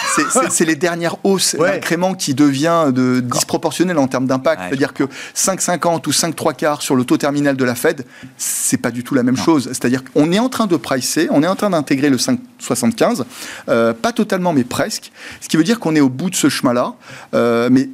c'est 0.51 0.65
les 0.65 0.77
dernières 0.77 1.17
hausses, 1.25 1.55
l'incrément 1.55 2.15
qui 2.15 2.35
devient 2.35 2.93
de, 2.93 3.21
disproportionnel 3.21 3.99
en 3.99 4.07
termes 4.07 4.27
d'impact. 4.27 4.63
C'est-à-dire 4.69 4.95
que 4.95 5.05
5,50 5.35 6.07
ou 6.07 6.11
5,3 6.11 6.55
quarts 6.55 6.83
sur 6.83 6.95
le 6.95 7.05
taux 7.05 7.17
terminal 7.17 7.57
de 7.57 7.65
la 7.65 7.75
Fed, 7.75 8.05
c'est 8.37 8.77
pas 8.77 8.91
du 8.91 9.03
tout 9.03 9.15
la 9.15 9.23
même 9.23 9.37
chose. 9.37 9.65
C'est-à-dire 9.69 10.03
qu'on 10.05 10.33
est 10.33 10.39
en 10.39 10.49
train 10.49 10.67
de 10.67 10.77
pricer, 10.77 11.29
on 11.31 11.43
est 11.43 11.49
en 11.49 11.57
train 11.57 11.71
d'intégrer 11.71 12.11
le 12.11 12.17
5,75, 12.17 13.25
euh, 13.69 13.93
pas 13.93 14.13
totalement, 14.13 14.53
mais 14.53 14.65
presque. 14.65 15.11
Ce 15.41 15.49
qui 15.49 15.57
veut 15.57 15.65
dire 15.65 15.81
qu'on 15.81 15.97
est 15.97 16.01
au 16.01 16.09
bout 16.09 16.31
de 16.31 16.37
ce 16.37 16.49
chemin-là. 16.49 16.95
Euh, 17.35 17.69
mais 17.73 17.89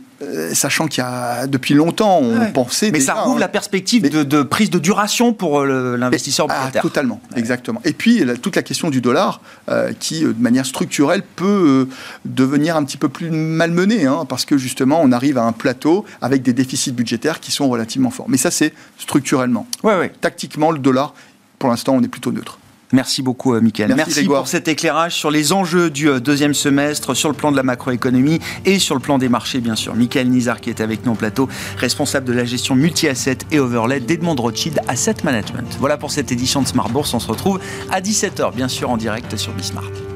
sachant 0.52 0.86
qu'il 0.86 1.02
y 1.02 1.06
a 1.06 1.46
depuis 1.46 1.74
longtemps 1.74 2.20
on 2.20 2.50
pensait 2.52 2.90
mais 2.90 3.00
ça 3.00 3.14
rouvre 3.14 3.36
hein. 3.36 3.40
la 3.40 3.48
perspective 3.48 4.08
de, 4.08 4.42
prise 4.42 4.70
de 4.70 4.78
duration 4.78 5.32
pour 5.32 5.60
euh, 5.60 5.96
l'investisseur 5.96 6.46
ah, 6.50 6.70
totalement 6.80 7.20
exactement. 7.36 7.80
Et 7.84 7.92
puis 7.92 8.22
toute 8.40 8.56
la 8.56 8.62
question 8.62 8.90
du 8.90 9.00
dollar 9.00 9.40
euh, 9.68 9.92
qui 9.98 10.22
de 10.22 10.34
manière 10.38 10.66
structurelle 10.66 11.22
peut 11.22 11.88
devenir 12.24 12.76
un 12.76 12.84
petit 12.84 12.96
peu 12.96 13.08
plus 13.08 13.30
malmenée 13.30 14.06
hein, 14.06 14.24
parce 14.28 14.44
que 14.44 14.58
justement 14.58 15.00
on 15.02 15.12
arrive 15.12 15.38
à 15.38 15.44
un 15.44 15.52
plateau 15.52 16.04
avec 16.20 16.42
des 16.42 16.52
déficits 16.52 16.92
budgétaires 16.92 17.40
qui 17.40 17.52
sont 17.52 17.68
relativement 17.68 18.10
forts. 18.10 18.28
Mais 18.28 18.36
ça 18.36 18.50
c'est 18.50 18.72
structurellement. 18.98 19.66
Tactiquement 20.20 20.70
le 20.70 20.78
dollar 20.78 21.14
pour 21.58 21.70
l'instant 21.70 21.94
on 21.94 22.02
est 22.02 22.08
plutôt 22.08 22.32
neutre 22.32 22.58
Merci 22.92 23.22
beaucoup, 23.22 23.54
euh, 23.54 23.60
Mickaël. 23.60 23.94
Merci, 23.96 24.24
pour 24.24 24.48
cet 24.48 24.68
éclairage 24.68 25.14
sur 25.14 25.30
les 25.30 25.52
enjeux 25.52 25.90
du 25.90 26.08
euh, 26.08 26.20
deuxième 26.20 26.54
semestre, 26.54 27.14
sur 27.14 27.28
le 27.28 27.34
plan 27.34 27.50
de 27.50 27.56
la 27.56 27.62
macroéconomie 27.62 28.38
et 28.64 28.78
sur 28.78 28.94
le 28.94 29.00
plan 29.00 29.18
des 29.18 29.28
marchés, 29.28 29.60
bien 29.60 29.76
sûr. 29.76 29.94
Mickaël 29.94 30.28
Nizar, 30.28 30.60
qui 30.60 30.70
est 30.70 30.80
avec 30.80 31.04
nous 31.06 31.12
en 31.12 31.16
plateau, 31.16 31.48
responsable 31.78 32.26
de 32.26 32.32
la 32.32 32.44
gestion 32.44 32.74
multi-asset 32.74 33.38
et 33.50 33.58
overlay 33.58 34.00
d'Edmond 34.00 34.36
Rothschild 34.36 34.80
Asset 34.88 35.16
Management. 35.24 35.76
Voilà 35.80 35.96
pour 35.96 36.10
cette 36.10 36.32
édition 36.32 36.62
de 36.62 36.68
Smart 36.68 36.88
Bourse. 36.90 37.14
On 37.14 37.20
se 37.20 37.28
retrouve 37.28 37.60
à 37.90 38.00
17h, 38.00 38.54
bien 38.54 38.68
sûr, 38.68 38.90
en 38.90 38.96
direct 38.96 39.36
sur 39.36 39.52
Bismart. 39.54 40.11